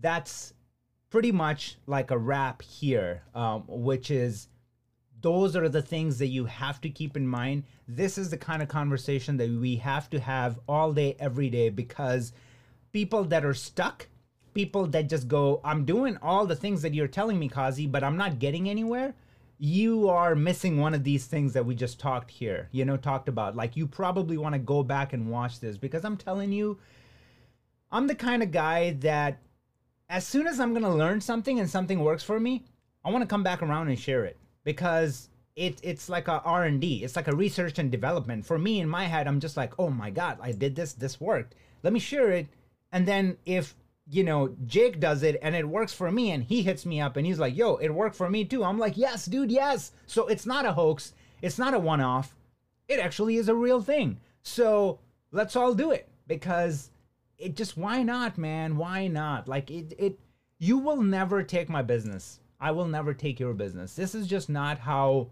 that's 0.00 0.54
pretty 1.08 1.30
much 1.30 1.76
like 1.86 2.10
a 2.10 2.18
wrap 2.18 2.62
here, 2.62 3.22
um, 3.34 3.64
which 3.68 4.10
is 4.10 4.48
those 5.20 5.54
are 5.54 5.68
the 5.68 5.82
things 5.82 6.18
that 6.18 6.28
you 6.28 6.46
have 6.46 6.80
to 6.80 6.90
keep 6.90 7.16
in 7.16 7.26
mind. 7.26 7.62
This 7.86 8.18
is 8.18 8.30
the 8.30 8.36
kind 8.36 8.60
of 8.60 8.68
conversation 8.68 9.36
that 9.36 9.48
we 9.48 9.76
have 9.76 10.10
to 10.10 10.18
have 10.18 10.58
all 10.66 10.92
day, 10.92 11.16
every 11.20 11.48
day, 11.48 11.68
because 11.68 12.32
people 12.92 13.24
that 13.24 13.44
are 13.44 13.54
stuck 13.54 14.08
people 14.54 14.86
that 14.88 15.08
just 15.08 15.28
go, 15.28 15.60
I'm 15.64 15.84
doing 15.84 16.18
all 16.22 16.46
the 16.46 16.56
things 16.56 16.82
that 16.82 16.94
you're 16.94 17.08
telling 17.08 17.38
me, 17.38 17.48
Kazi, 17.48 17.86
but 17.86 18.04
I'm 18.04 18.16
not 18.16 18.38
getting 18.38 18.68
anywhere. 18.68 19.14
You 19.58 20.08
are 20.08 20.34
missing 20.34 20.78
one 20.78 20.94
of 20.94 21.04
these 21.04 21.26
things 21.26 21.52
that 21.52 21.64
we 21.64 21.74
just 21.74 22.00
talked 22.00 22.30
here, 22.30 22.68
you 22.72 22.84
know, 22.84 22.96
talked 22.96 23.28
about. 23.28 23.54
Like, 23.54 23.76
you 23.76 23.86
probably 23.86 24.36
want 24.36 24.54
to 24.54 24.58
go 24.58 24.82
back 24.82 25.12
and 25.12 25.30
watch 25.30 25.60
this 25.60 25.76
because 25.76 26.04
I'm 26.04 26.16
telling 26.16 26.52
you, 26.52 26.78
I'm 27.90 28.06
the 28.06 28.14
kind 28.14 28.42
of 28.42 28.50
guy 28.50 28.92
that 29.00 29.38
as 30.08 30.26
soon 30.26 30.46
as 30.46 30.58
I'm 30.58 30.72
going 30.72 30.82
to 30.82 30.90
learn 30.90 31.20
something 31.20 31.60
and 31.60 31.70
something 31.70 32.00
works 32.00 32.24
for 32.24 32.40
me, 32.40 32.64
I 33.04 33.10
want 33.10 33.22
to 33.22 33.28
come 33.28 33.42
back 33.42 33.62
around 33.62 33.88
and 33.88 33.98
share 33.98 34.24
it 34.24 34.38
because 34.64 35.28
it, 35.56 35.78
it's 35.82 36.08
like 36.08 36.28
a 36.28 36.40
r&d 36.44 37.04
it's 37.04 37.16
like 37.16 37.28
a 37.28 37.36
research 37.36 37.78
and 37.78 37.90
development 37.90 38.44
for 38.46 38.58
me 38.58 38.80
in 38.80 38.88
my 38.88 39.04
head 39.04 39.26
i'm 39.26 39.40
just 39.40 39.56
like 39.56 39.78
oh 39.78 39.90
my 39.90 40.08
god 40.08 40.38
i 40.40 40.50
did 40.50 40.74
this 40.74 40.94
this 40.94 41.20
worked 41.20 41.54
let 41.82 41.92
me 41.92 41.98
share 41.98 42.30
it 42.30 42.46
and 42.90 43.06
then 43.06 43.36
if 43.44 43.74
you 44.12 44.22
know, 44.22 44.54
Jake 44.66 45.00
does 45.00 45.22
it 45.22 45.38
and 45.40 45.54
it 45.54 45.66
works 45.66 45.94
for 45.94 46.10
me 46.10 46.32
and 46.32 46.44
he 46.44 46.62
hits 46.62 46.84
me 46.84 47.00
up 47.00 47.16
and 47.16 47.26
he's 47.26 47.38
like, 47.38 47.56
yo, 47.56 47.76
it 47.76 47.88
worked 47.88 48.14
for 48.14 48.28
me 48.28 48.44
too. 48.44 48.62
I'm 48.62 48.78
like, 48.78 48.98
yes, 48.98 49.24
dude, 49.24 49.50
yes. 49.50 49.92
So 50.06 50.26
it's 50.26 50.44
not 50.44 50.66
a 50.66 50.72
hoax. 50.72 51.14
It's 51.40 51.58
not 51.58 51.72
a 51.72 51.78
one 51.78 52.02
off. 52.02 52.36
It 52.88 53.00
actually 53.00 53.36
is 53.36 53.48
a 53.48 53.54
real 53.54 53.80
thing. 53.80 54.20
So 54.42 55.00
let's 55.30 55.56
all 55.56 55.72
do 55.72 55.92
it 55.92 56.10
because 56.26 56.90
it 57.38 57.56
just, 57.56 57.78
why 57.78 58.02
not, 58.02 58.36
man? 58.36 58.76
Why 58.76 59.08
not? 59.08 59.48
Like, 59.48 59.70
it, 59.70 59.94
it, 59.98 60.18
you 60.58 60.76
will 60.76 61.00
never 61.00 61.42
take 61.42 61.70
my 61.70 61.80
business. 61.80 62.40
I 62.60 62.70
will 62.70 62.86
never 62.86 63.14
take 63.14 63.40
your 63.40 63.54
business. 63.54 63.96
This 63.96 64.14
is 64.14 64.26
just 64.26 64.50
not 64.50 64.78
how 64.78 65.30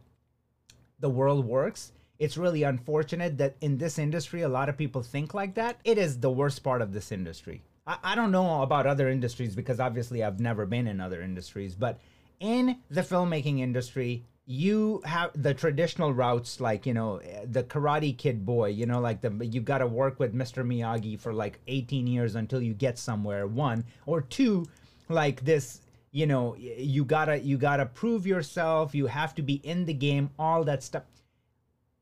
the 1.01 1.11
world 1.11 1.45
works. 1.45 1.93
It's 2.19 2.38
really 2.38 2.62
unfortunate 2.62 3.37
that 3.38 3.57
in 3.61 3.77
this 3.77 3.99
industry, 3.99 4.40
a 4.40 4.49
lot 4.49 4.71
of 4.71 4.79
people 4.79 5.03
think 5.03 5.35
like 5.35 5.55
that. 5.57 5.79
It 5.85 5.99
is 5.99 6.19
the 6.19 6.31
worst 6.31 6.62
part 6.64 6.81
of 6.81 6.95
this 6.95 7.12
industry 7.12 7.62
I, 7.87 7.99
I 8.03 8.14
don't 8.14 8.33
know 8.33 8.62
about 8.62 8.87
other 8.87 9.09
industries 9.09 9.55
because 9.55 9.81
obviously 9.81 10.23
I've 10.23 10.40
never 10.40 10.66
been 10.66 10.87
in 10.87 11.01
other 11.01 11.23
industries, 11.23 11.75
but 11.75 12.01
in 12.40 12.79
the 12.90 13.03
filmmaking 13.03 13.61
industry, 13.61 14.25
you 14.47 15.01
have 15.05 15.31
the 15.40 15.55
traditional 15.55 16.12
routes 16.12 16.61
like 16.61 16.85
you 16.85 16.93
know 16.93 17.21
the 17.45 17.62
karate 17.62 18.16
kid 18.16 18.45
boy 18.45 18.66
you 18.66 18.85
know 18.85 18.99
like 18.99 19.21
the 19.21 19.31
you 19.47 19.61
got 19.61 19.79
to 19.79 19.87
work 19.87 20.19
with 20.19 20.35
mr 20.35 20.66
miyagi 20.66 21.21
for 21.21 21.33
like 21.33 21.61
18 21.69 22.09
years 22.09 22.35
until 22.35 22.61
you 22.61 22.75
get 22.75 22.99
somewhere 22.99 23.47
one. 23.47 23.85
Or 24.07 24.23
two 24.23 24.66
like 25.09 25.45
this 25.45 25.83
you 26.11 26.27
know 26.27 26.57
you 26.57 27.05
gotta 27.05 27.38
you 27.38 27.59
gotta 27.59 27.87
prove 27.87 28.27
yourself 28.27 28.93
you 28.93 29.07
have 29.07 29.37
to 29.37 29.43
be 29.43 29.55
in 29.55 29.85
the 29.85 29.95
game 29.95 30.31
all 30.37 30.64
that 30.64 30.83
stuff. 30.83 31.05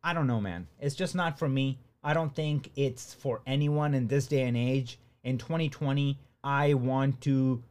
I 0.02 0.14
don't 0.14 0.26
know 0.26 0.40
man. 0.40 0.68
It's 0.80 0.94
just 0.94 1.14
not 1.14 1.38
for 1.38 1.50
me. 1.50 1.80
I 2.02 2.14
don't 2.14 2.34
think 2.34 2.70
it's 2.76 3.12
for 3.12 3.42
anyone 3.46 3.92
in 3.92 4.06
this 4.06 4.26
day 4.26 4.44
and 4.44 4.56
age 4.56 4.98
in 5.28 5.36
2020 5.36 6.18
i 6.42 6.72
want 6.72 7.20
to 7.20 7.62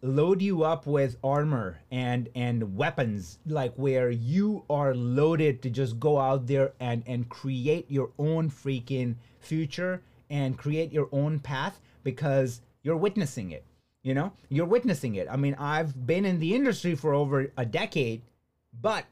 load 0.00 0.40
you 0.40 0.62
up 0.62 0.86
with 0.86 1.16
armor 1.24 1.80
and 1.90 2.28
and 2.34 2.76
weapons 2.76 3.38
like 3.46 3.74
where 3.74 4.10
you 4.10 4.62
are 4.70 4.94
loaded 4.94 5.60
to 5.62 5.70
just 5.70 5.98
go 5.98 6.18
out 6.18 6.46
there 6.46 6.72
and 6.78 7.02
and 7.06 7.28
create 7.28 7.90
your 7.90 8.10
own 8.18 8.48
freaking 8.48 9.16
future 9.40 10.02
and 10.30 10.56
create 10.56 10.92
your 10.92 11.08
own 11.10 11.40
path 11.40 11.80
because 12.04 12.60
you're 12.82 12.96
witnessing 12.96 13.50
it 13.50 13.64
you 14.04 14.12
know? 14.12 14.34
You're 14.50 14.66
witnessing 14.66 15.14
it. 15.14 15.26
I 15.30 15.36
mean 15.36 15.56
i've 15.58 16.06
been 16.06 16.24
in 16.24 16.38
the 16.38 16.54
industry 16.54 16.94
for 16.94 17.14
over 17.14 17.50
a 17.56 17.66
decade 17.66 18.22
but 18.80 19.04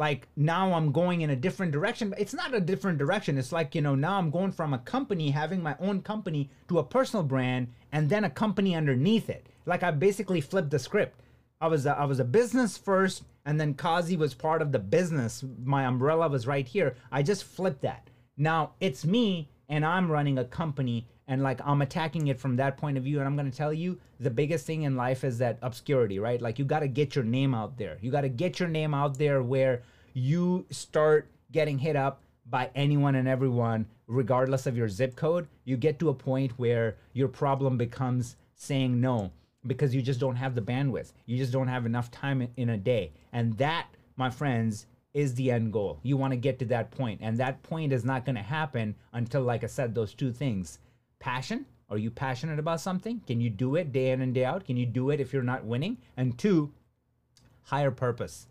like 0.00 0.28
now 0.34 0.72
I'm 0.72 0.92
going 0.92 1.20
in 1.20 1.28
a 1.28 1.36
different 1.36 1.72
direction. 1.72 2.14
It's 2.16 2.32
not 2.32 2.54
a 2.54 2.60
different 2.60 2.96
direction. 2.96 3.36
It's 3.36 3.52
like, 3.52 3.74
you 3.74 3.82
know, 3.82 3.94
now 3.94 4.16
I'm 4.16 4.30
going 4.30 4.50
from 4.50 4.72
a 4.72 4.78
company, 4.78 5.30
having 5.30 5.62
my 5.62 5.76
own 5.78 6.00
company, 6.00 6.48
to 6.68 6.78
a 6.78 6.82
personal 6.82 7.22
brand 7.22 7.68
and 7.92 8.08
then 8.08 8.24
a 8.24 8.30
company 8.30 8.74
underneath 8.74 9.28
it. 9.28 9.46
Like 9.66 9.82
I 9.82 9.90
basically 9.90 10.40
flipped 10.40 10.70
the 10.70 10.78
script. 10.78 11.20
I 11.60 11.66
was 11.66 11.84
a, 11.84 11.90
I 11.90 12.06
was 12.06 12.18
a 12.18 12.24
business 12.24 12.78
first 12.78 13.24
and 13.44 13.60
then 13.60 13.74
Kazi 13.74 14.16
was 14.16 14.32
part 14.32 14.62
of 14.62 14.72
the 14.72 14.78
business. 14.78 15.44
My 15.66 15.84
umbrella 15.84 16.30
was 16.30 16.46
right 16.46 16.66
here. 16.66 16.96
I 17.12 17.22
just 17.22 17.44
flipped 17.44 17.82
that. 17.82 18.08
Now 18.38 18.70
it's 18.80 19.04
me 19.04 19.50
and 19.68 19.84
I'm 19.84 20.10
running 20.10 20.38
a 20.38 20.46
company 20.46 21.08
and 21.30 21.44
like 21.44 21.60
I'm 21.64 21.80
attacking 21.80 22.26
it 22.26 22.40
from 22.40 22.56
that 22.56 22.76
point 22.76 22.98
of 22.98 23.04
view. 23.04 23.20
And 23.20 23.26
I'm 23.26 23.36
gonna 23.36 23.52
tell 23.52 23.72
you 23.72 23.98
the 24.18 24.30
biggest 24.30 24.66
thing 24.66 24.82
in 24.82 24.96
life 24.96 25.22
is 25.22 25.38
that 25.38 25.58
obscurity, 25.62 26.18
right? 26.18 26.42
Like 26.42 26.58
you 26.58 26.64
gotta 26.64 26.88
get 26.88 27.14
your 27.14 27.24
name 27.24 27.54
out 27.54 27.78
there. 27.78 27.98
You 28.02 28.10
gotta 28.10 28.28
get 28.28 28.58
your 28.58 28.68
name 28.68 28.92
out 28.92 29.16
there 29.16 29.40
where 29.40 29.82
you 30.12 30.66
start 30.70 31.30
getting 31.52 31.78
hit 31.78 31.94
up 31.94 32.20
by 32.46 32.68
anyone 32.74 33.14
and 33.14 33.28
everyone, 33.28 33.86
regardless 34.08 34.66
of 34.66 34.76
your 34.76 34.88
zip 34.88 35.14
code. 35.14 35.46
You 35.64 35.76
get 35.76 36.00
to 36.00 36.08
a 36.08 36.14
point 36.14 36.58
where 36.58 36.96
your 37.12 37.28
problem 37.28 37.78
becomes 37.78 38.34
saying 38.56 39.00
no 39.00 39.30
because 39.68 39.94
you 39.94 40.02
just 40.02 40.18
don't 40.18 40.34
have 40.34 40.56
the 40.56 40.62
bandwidth. 40.62 41.12
You 41.26 41.38
just 41.38 41.52
don't 41.52 41.68
have 41.68 41.86
enough 41.86 42.10
time 42.10 42.48
in 42.56 42.70
a 42.70 42.76
day. 42.76 43.12
And 43.32 43.56
that, 43.58 43.86
my 44.16 44.30
friends, 44.30 44.86
is 45.14 45.36
the 45.36 45.52
end 45.52 45.72
goal. 45.72 46.00
You 46.02 46.16
want 46.16 46.32
to 46.32 46.36
get 46.36 46.58
to 46.58 46.64
that 46.66 46.90
point, 46.90 47.20
and 47.22 47.36
that 47.38 47.62
point 47.62 47.92
is 47.92 48.04
not 48.04 48.24
going 48.24 48.36
to 48.36 48.42
happen 48.42 48.94
until, 49.12 49.42
like 49.42 49.64
I 49.64 49.66
said, 49.66 49.94
those 49.94 50.14
two 50.14 50.32
things 50.32 50.78
passion 51.20 51.66
Are 51.88 51.98
you 51.98 52.10
passionate 52.10 52.58
about 52.58 52.80
something? 52.80 53.20
Can 53.26 53.40
you 53.40 53.50
do 53.50 53.76
it 53.76 53.92
day 53.92 54.10
in 54.10 54.20
and 54.20 54.34
day 54.34 54.44
out? 54.44 54.64
Can 54.64 54.76
you 54.76 54.86
do 54.86 55.10
it 55.10 55.20
if 55.20 55.32
you're 55.32 55.42
not 55.42 55.64
winning? 55.64 55.98
And 56.16 56.38
two, 56.38 56.72
higher 57.62 57.90
purpose. 57.90 58.46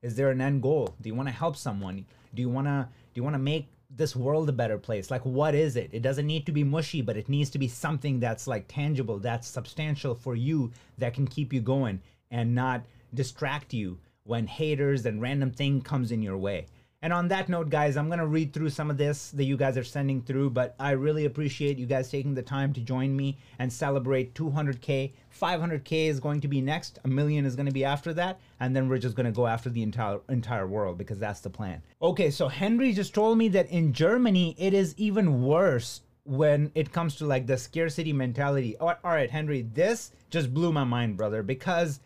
Is 0.00 0.16
there 0.16 0.30
an 0.30 0.40
end 0.40 0.62
goal? 0.62 0.94
Do 1.00 1.08
you 1.08 1.14
want 1.14 1.28
to 1.28 1.34
help 1.34 1.56
someone? 1.56 2.06
Do 2.34 2.42
you 2.42 2.48
want 2.48 2.66
to 2.66 2.88
do 3.12 3.18
you 3.18 3.24
want 3.24 3.34
to 3.34 3.50
make 3.52 3.68
this 3.90 4.16
world 4.16 4.48
a 4.48 4.52
better 4.52 4.78
place? 4.78 5.10
Like 5.10 5.24
what 5.24 5.54
is 5.54 5.76
it? 5.76 5.90
It 5.92 6.02
doesn't 6.02 6.26
need 6.26 6.46
to 6.46 6.52
be 6.52 6.64
mushy, 6.64 7.02
but 7.02 7.16
it 7.16 7.28
needs 7.28 7.50
to 7.50 7.58
be 7.58 7.68
something 7.68 8.20
that's 8.20 8.46
like 8.46 8.64
tangible, 8.68 9.18
that's 9.18 9.46
substantial 9.48 10.14
for 10.14 10.34
you 10.34 10.72
that 10.98 11.14
can 11.14 11.26
keep 11.26 11.52
you 11.52 11.60
going 11.60 12.00
and 12.30 12.54
not 12.54 12.84
distract 13.12 13.72
you 13.72 13.98
when 14.24 14.46
haters 14.46 15.06
and 15.06 15.20
random 15.20 15.50
thing 15.50 15.80
comes 15.80 16.10
in 16.10 16.22
your 16.22 16.38
way. 16.38 16.66
And 17.04 17.12
on 17.12 17.28
that 17.28 17.50
note, 17.50 17.68
guys, 17.68 17.98
I'm 17.98 18.06
going 18.06 18.18
to 18.18 18.26
read 18.26 18.54
through 18.54 18.70
some 18.70 18.90
of 18.90 18.96
this 18.96 19.30
that 19.32 19.44
you 19.44 19.58
guys 19.58 19.76
are 19.76 19.84
sending 19.84 20.22
through, 20.22 20.48
but 20.48 20.74
I 20.80 20.92
really 20.92 21.26
appreciate 21.26 21.76
you 21.76 21.84
guys 21.84 22.10
taking 22.10 22.32
the 22.32 22.40
time 22.40 22.72
to 22.72 22.80
join 22.80 23.14
me 23.14 23.36
and 23.58 23.70
celebrate 23.70 24.34
200K. 24.34 25.12
500K 25.38 26.06
is 26.06 26.18
going 26.18 26.40
to 26.40 26.48
be 26.48 26.62
next, 26.62 26.98
a 27.04 27.08
million 27.08 27.44
is 27.44 27.56
going 27.56 27.66
to 27.66 27.72
be 27.72 27.84
after 27.84 28.14
that, 28.14 28.40
and 28.58 28.74
then 28.74 28.88
we're 28.88 28.96
just 28.96 29.16
going 29.16 29.26
to 29.26 29.32
go 29.32 29.46
after 29.46 29.68
the 29.68 29.82
entire 29.82 30.20
entire 30.30 30.66
world 30.66 30.96
because 30.96 31.18
that's 31.18 31.40
the 31.40 31.50
plan. 31.50 31.82
Okay, 32.00 32.30
so 32.30 32.48
Henry 32.48 32.94
just 32.94 33.12
told 33.12 33.36
me 33.36 33.48
that 33.48 33.68
in 33.68 33.92
Germany 33.92 34.54
it 34.56 34.72
is 34.72 34.94
even 34.96 35.42
worse 35.42 36.00
when 36.22 36.72
it 36.74 36.90
comes 36.90 37.16
to 37.16 37.26
like 37.26 37.46
the 37.46 37.58
scarcity 37.58 38.14
mentality. 38.14 38.78
All 38.78 38.96
right, 39.04 39.30
Henry, 39.30 39.60
this 39.60 40.10
just 40.30 40.54
blew 40.54 40.72
my 40.72 40.84
mind, 40.84 41.18
brother, 41.18 41.42
because 41.42 42.00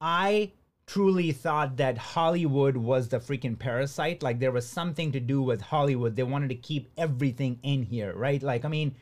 I 0.00 0.50
truly 0.86 1.32
thought 1.32 1.76
that 1.76 1.96
Hollywood 1.96 2.76
was 2.76 3.08
the 3.08 3.18
freaking 3.18 3.58
parasite. 3.58 4.22
Like 4.22 4.38
there 4.38 4.52
was 4.52 4.68
something 4.68 5.12
to 5.12 5.20
do 5.20 5.42
with 5.42 5.60
Hollywood. 5.60 6.16
They 6.16 6.22
wanted 6.22 6.48
to 6.48 6.54
keep 6.54 6.90
everything 6.96 7.58
in 7.62 7.82
here, 7.82 8.12
right? 8.14 8.42
Like, 8.42 8.64
I 8.64 8.68
mean, 8.68 8.94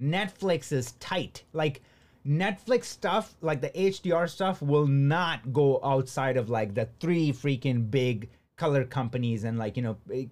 Netflix 0.00 0.72
is 0.72 0.92
tight. 0.92 1.44
Like, 1.52 1.82
Netflix 2.26 2.84
stuff, 2.84 3.34
like 3.40 3.60
the 3.60 3.70
HDR 3.70 4.28
stuff, 4.28 4.60
will 4.60 4.86
not 4.86 5.52
go 5.52 5.80
outside 5.82 6.36
of 6.36 6.50
like 6.50 6.74
the 6.74 6.88
three 7.00 7.32
freaking 7.32 7.90
big 7.90 8.28
color 8.60 8.84
companies 8.84 9.44
and 9.44 9.58
like 9.58 9.74
you 9.78 9.82
know 9.82 9.96
eh, 10.12 10.26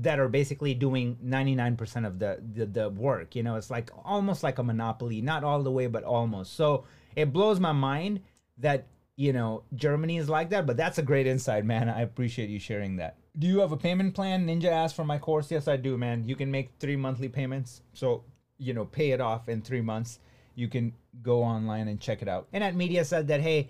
that 0.00 0.18
are 0.18 0.30
basically 0.30 0.72
doing 0.72 1.18
99% 1.22 2.06
of 2.06 2.18
the, 2.18 2.42
the 2.54 2.64
the 2.64 2.88
work 2.88 3.36
you 3.36 3.42
know 3.42 3.56
it's 3.56 3.68
like 3.68 3.90
almost 4.06 4.42
like 4.42 4.58
a 4.58 4.62
monopoly 4.62 5.20
not 5.20 5.44
all 5.44 5.62
the 5.62 5.70
way 5.70 5.86
but 5.86 6.02
almost 6.02 6.56
so 6.56 6.84
it 7.14 7.30
blows 7.30 7.60
my 7.60 7.72
mind 7.72 8.22
that 8.56 8.86
you 9.16 9.32
know, 9.32 9.62
Germany 9.74 10.16
is 10.16 10.28
like 10.28 10.50
that, 10.50 10.66
but 10.66 10.76
that's 10.76 10.98
a 10.98 11.02
great 11.02 11.26
insight, 11.26 11.64
man. 11.64 11.88
I 11.88 12.02
appreciate 12.02 12.50
you 12.50 12.58
sharing 12.58 12.96
that. 12.96 13.16
Do 13.38 13.46
you 13.46 13.60
have 13.60 13.72
a 13.72 13.76
payment 13.76 14.14
plan? 14.14 14.46
Ninja 14.46 14.66
asked 14.66 14.96
for 14.96 15.04
my 15.04 15.18
course. 15.18 15.50
Yes, 15.50 15.68
I 15.68 15.76
do, 15.76 15.96
man. 15.96 16.26
You 16.26 16.36
can 16.36 16.50
make 16.50 16.70
three 16.80 16.96
monthly 16.96 17.28
payments. 17.28 17.82
So, 17.92 18.24
you 18.58 18.74
know, 18.74 18.84
pay 18.84 19.12
it 19.12 19.20
off 19.20 19.48
in 19.48 19.62
three 19.62 19.80
months. 19.80 20.18
You 20.56 20.68
can 20.68 20.92
go 21.22 21.42
online 21.42 21.88
and 21.88 22.00
check 22.00 22.22
it 22.22 22.28
out. 22.28 22.48
And 22.52 22.62
at 22.62 22.74
Media 22.74 23.04
said 23.04 23.28
that, 23.28 23.40
hey, 23.40 23.68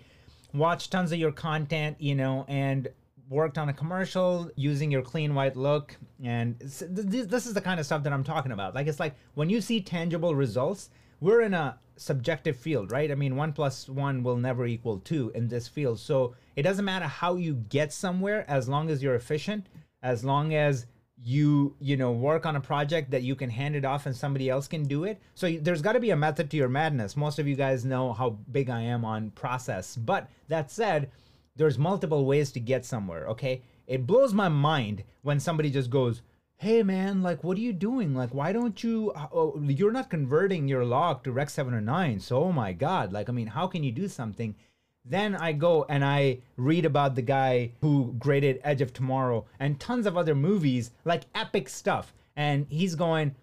watch 0.53 0.89
tons 0.89 1.11
of 1.11 1.19
your 1.19 1.31
content, 1.31 1.97
you 1.99 2.15
know, 2.15 2.45
and 2.47 2.87
worked 3.27 3.57
on 3.57 3.69
a 3.69 3.73
commercial 3.73 4.51
using 4.55 4.91
your 4.91 5.01
clean 5.01 5.33
white 5.33 5.55
look. 5.55 5.95
And 6.23 6.57
this 6.59 6.81
is 7.45 7.53
the 7.53 7.61
kind 7.61 7.79
of 7.79 7.85
stuff 7.87 8.03
that 8.03 8.13
I'm 8.13 8.23
talking 8.23 8.51
about. 8.51 8.75
Like, 8.75 8.85
it's 8.85 8.99
like 8.99 9.15
when 9.33 9.49
you 9.49 9.61
see 9.61 9.81
tangible 9.81 10.35
results, 10.35 10.89
we're 11.19 11.41
in 11.41 11.53
a 11.53 11.79
subjective 11.97 12.57
field, 12.57 12.91
right? 12.91 13.11
I 13.11 13.15
mean, 13.15 13.35
one 13.35 13.53
plus 13.53 13.87
one 13.87 14.23
will 14.23 14.37
never 14.37 14.65
equal 14.65 14.99
two 14.99 15.31
in 15.33 15.47
this 15.47 15.67
field. 15.67 15.99
So 15.99 16.35
it 16.55 16.63
doesn't 16.63 16.85
matter 16.85 17.05
how 17.05 17.35
you 17.35 17.55
get 17.55 17.93
somewhere 17.93 18.49
as 18.49 18.67
long 18.67 18.89
as 18.89 19.01
you're 19.01 19.15
efficient, 19.15 19.67
as 20.01 20.23
long 20.23 20.53
as 20.53 20.85
you 21.23 21.75
you 21.79 21.95
know 21.95 22.11
work 22.11 22.45
on 22.45 22.57
a 22.57 22.61
project 22.61 23.11
that 23.11 23.23
you 23.23 23.35
can 23.35 23.49
hand 23.49 23.75
it 23.75 23.85
off 23.85 24.05
and 24.05 24.15
somebody 24.15 24.49
else 24.49 24.67
can 24.67 24.83
do 24.83 25.05
it 25.05 25.21
so 25.33 25.49
there's 25.61 25.81
got 25.81 25.93
to 25.93 25.99
be 25.99 26.09
a 26.09 26.15
method 26.15 26.51
to 26.51 26.57
your 26.57 26.67
madness 26.67 27.15
most 27.15 27.39
of 27.39 27.47
you 27.47 27.55
guys 27.55 27.85
know 27.85 28.11
how 28.11 28.31
big 28.51 28.69
i 28.69 28.81
am 28.81 29.05
on 29.05 29.31
process 29.31 29.95
but 29.95 30.29
that 30.49 30.69
said 30.69 31.09
there's 31.55 31.77
multiple 31.77 32.25
ways 32.25 32.51
to 32.51 32.59
get 32.59 32.83
somewhere 32.83 33.27
okay 33.27 33.61
it 33.87 34.05
blows 34.05 34.33
my 34.33 34.49
mind 34.49 35.03
when 35.21 35.39
somebody 35.39 35.69
just 35.69 35.89
goes 35.89 36.21
hey 36.57 36.83
man, 36.83 37.21
like 37.21 37.43
what 37.43 37.57
are 37.57 37.61
you 37.61 37.73
doing? 37.73 38.15
Like 38.15 38.33
why 38.33 38.51
don't 38.51 38.83
you? 38.83 39.11
Uh, 39.15 39.27
oh, 39.33 39.59
you're 39.61 39.91
not 39.91 40.09
converting 40.09 40.67
your 40.67 40.85
log 40.85 41.23
to 41.23 41.31
Rec 41.31 41.49
709. 41.49 42.19
So 42.19 42.43
oh 42.43 42.51
my 42.51 42.73
god, 42.73 43.11
like 43.11 43.29
I 43.29 43.31
mean, 43.31 43.47
how 43.47 43.67
can 43.67 43.83
you 43.83 43.91
do 43.91 44.07
something? 44.07 44.55
Then 45.03 45.35
I 45.35 45.51
go 45.51 45.85
and 45.87 46.03
I 46.03 46.39
read 46.57 46.85
about 46.85 47.13
the 47.13 47.21
guy 47.21 47.73
who 47.81 48.15
graded 48.17 48.59
Edge 48.63 48.81
of 48.81 48.91
Tomorrow 48.93 49.45
and 49.59 49.79
tons 49.79 50.07
of 50.07 50.17
other 50.17 50.33
movies, 50.33 50.91
like 51.03 51.25
epic 51.35 51.69
stuff. 51.69 52.13
And 52.35 52.65
he's 52.69 52.95
going, 52.95 53.35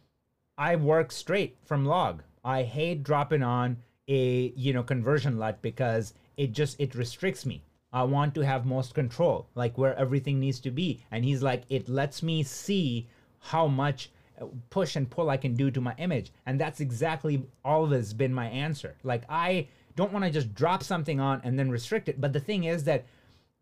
I 0.59 0.77
work 0.77 1.13
straight 1.13 1.57
from 1.65 1.87
log. 1.87 2.23
I 2.45 2.65
hate 2.65 3.05
dropping 3.05 3.43
on 3.43 3.77
a 4.09 4.53
you 4.57 4.73
know 4.73 4.83
conversion 4.83 5.39
LUT 5.39 5.63
because 5.63 6.15
it 6.37 6.53
just 6.53 6.81
it 6.81 6.95
restricts 6.95 7.47
me. 7.47 7.63
I 7.93 8.05
want 8.05 8.35
to 8.35 8.41
have 8.41 8.65
most 8.65 8.95
control, 8.95 9.49
like 9.55 9.77
where 9.77 9.97
everything 9.99 10.41
needs 10.41 10.61
to 10.61 10.71
be. 10.71 11.05
And 11.11 11.25
he's 11.25 11.43
like, 11.43 11.65
it 11.69 11.89
lets 11.89 12.23
me 12.23 12.43
see 12.43 13.09
how 13.39 13.67
much 13.67 14.11
uh, 14.41 14.47
push 14.71 14.97
and 14.97 15.11
pull 15.11 15.29
I 15.29 15.37
can 15.37 15.55
do 15.55 15.71
to 15.71 15.81
my 15.81 15.95
image. 15.99 16.33
And 16.47 16.59
that's 16.59 16.81
exactly 16.81 17.45
always 17.65 18.15
been 18.15 18.33
my 18.33 18.47
answer. 18.47 18.97
Like, 19.03 19.25
I 19.29 19.69
don't 19.95 20.13
want 20.13 20.25
to 20.25 20.31
just 20.31 20.55
drop 20.55 20.83
something 20.83 21.21
on 21.21 21.43
and 21.45 21.59
then 21.59 21.71
restrict 21.71 22.09
it. 22.09 22.21
But 22.21 22.33
the 22.33 22.41
thing 22.41 22.65
is 22.65 22.85
that 22.85 23.05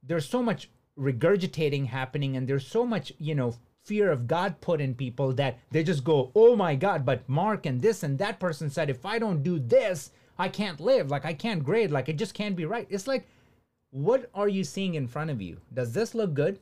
there's 0.02 0.28
so 0.28 0.42
much 0.42 0.70
regurgitating 0.98 1.86
happening 1.86 2.36
and 2.36 2.46
there's 2.46 2.66
so 2.66 2.86
much, 2.86 3.12
you 3.18 3.34
know, 3.34 3.54
fear 3.82 4.12
of 4.12 4.28
God 4.28 4.60
put 4.60 4.80
in 4.80 4.94
people 4.94 5.32
that 5.32 5.58
they 5.70 5.82
just 5.82 6.04
go, 6.04 6.30
oh 6.36 6.54
my 6.54 6.76
God, 6.76 7.04
but 7.04 7.28
Mark 7.28 7.66
and 7.66 7.80
this 7.80 8.02
and 8.02 8.18
that 8.18 8.38
person 8.38 8.70
said, 8.70 8.90
if 8.90 9.04
I 9.04 9.18
don't 9.18 9.42
do 9.42 9.58
this, 9.58 10.10
I 10.38 10.48
can't 10.48 10.78
live. 10.78 11.10
Like, 11.10 11.24
I 11.24 11.34
can't 11.34 11.64
grade. 11.64 11.90
Like, 11.90 12.08
it 12.08 12.16
just 12.16 12.34
can't 12.34 12.56
be 12.56 12.64
right. 12.64 12.86
It's 12.90 13.06
like, 13.06 13.26
what 13.90 14.30
are 14.34 14.48
you 14.48 14.64
seeing 14.64 14.94
in 14.94 15.06
front 15.06 15.30
of 15.30 15.42
you? 15.42 15.58
Does 15.74 15.92
this 15.92 16.14
look 16.14 16.34
good? 16.34 16.58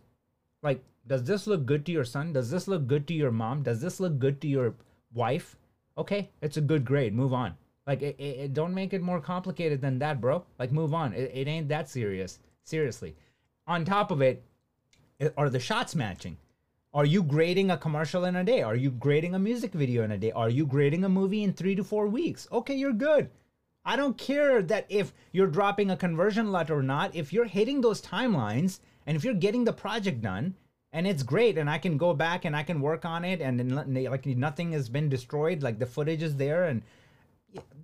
Like, 0.62 0.82
does 1.06 1.24
this 1.24 1.46
look 1.46 1.66
good 1.66 1.86
to 1.86 1.92
your 1.92 2.04
son? 2.04 2.32
Does 2.32 2.50
this 2.50 2.68
look 2.68 2.86
good 2.86 3.06
to 3.08 3.14
your 3.14 3.30
mom? 3.30 3.62
Does 3.62 3.80
this 3.80 4.00
look 4.00 4.18
good 4.18 4.40
to 4.40 4.48
your 4.48 4.74
wife? 5.12 5.56
Okay, 5.96 6.30
it's 6.42 6.56
a 6.56 6.62
good 6.62 6.84
grade. 6.84 7.14
Move 7.14 7.32
on. 7.32 7.54
Like, 7.86 8.02
it, 8.02 8.20
it, 8.20 8.54
don't 8.54 8.74
make 8.74 8.92
it 8.92 9.02
more 9.02 9.20
complicated 9.20 9.80
than 9.80 9.98
that, 10.00 10.20
bro. 10.20 10.44
Like, 10.58 10.72
move 10.72 10.92
on. 10.92 11.14
It, 11.14 11.30
it 11.34 11.48
ain't 11.48 11.68
that 11.68 11.88
serious. 11.88 12.38
Seriously. 12.62 13.16
On 13.66 13.84
top 13.84 14.10
of 14.10 14.20
it, 14.20 14.44
are 15.36 15.50
the 15.50 15.58
shots 15.58 15.94
matching? 15.94 16.36
Are 16.94 17.06
you 17.06 17.22
grading 17.22 17.70
a 17.70 17.76
commercial 17.76 18.24
in 18.24 18.36
a 18.36 18.44
day? 18.44 18.62
Are 18.62 18.76
you 18.76 18.90
grading 18.90 19.34
a 19.34 19.38
music 19.38 19.72
video 19.72 20.04
in 20.04 20.12
a 20.12 20.18
day? 20.18 20.32
Are 20.32 20.48
you 20.48 20.66
grading 20.66 21.04
a 21.04 21.08
movie 21.08 21.42
in 21.42 21.52
three 21.52 21.74
to 21.74 21.84
four 21.84 22.06
weeks? 22.08 22.48
Okay, 22.50 22.74
you're 22.74 22.92
good. 22.92 23.30
I 23.88 23.96
don't 23.96 24.18
care 24.18 24.60
that 24.60 24.84
if 24.90 25.14
you're 25.32 25.46
dropping 25.46 25.90
a 25.90 25.96
conversion 25.96 26.52
LUT 26.52 26.70
or 26.70 26.82
not, 26.82 27.16
if 27.16 27.32
you're 27.32 27.46
hitting 27.46 27.80
those 27.80 28.02
timelines 28.02 28.80
and 29.06 29.16
if 29.16 29.24
you're 29.24 29.32
getting 29.32 29.64
the 29.64 29.72
project 29.72 30.20
done 30.20 30.56
and 30.92 31.06
it's 31.06 31.22
great 31.22 31.56
and 31.56 31.70
I 31.70 31.78
can 31.78 31.96
go 31.96 32.12
back 32.12 32.44
and 32.44 32.54
I 32.54 32.64
can 32.64 32.82
work 32.82 33.06
on 33.06 33.24
it 33.24 33.40
and 33.40 33.74
like 33.74 34.26
nothing 34.26 34.72
has 34.72 34.90
been 34.90 35.08
destroyed, 35.08 35.62
like 35.62 35.78
the 35.78 35.86
footage 35.86 36.22
is 36.22 36.36
there 36.36 36.64
and 36.64 36.82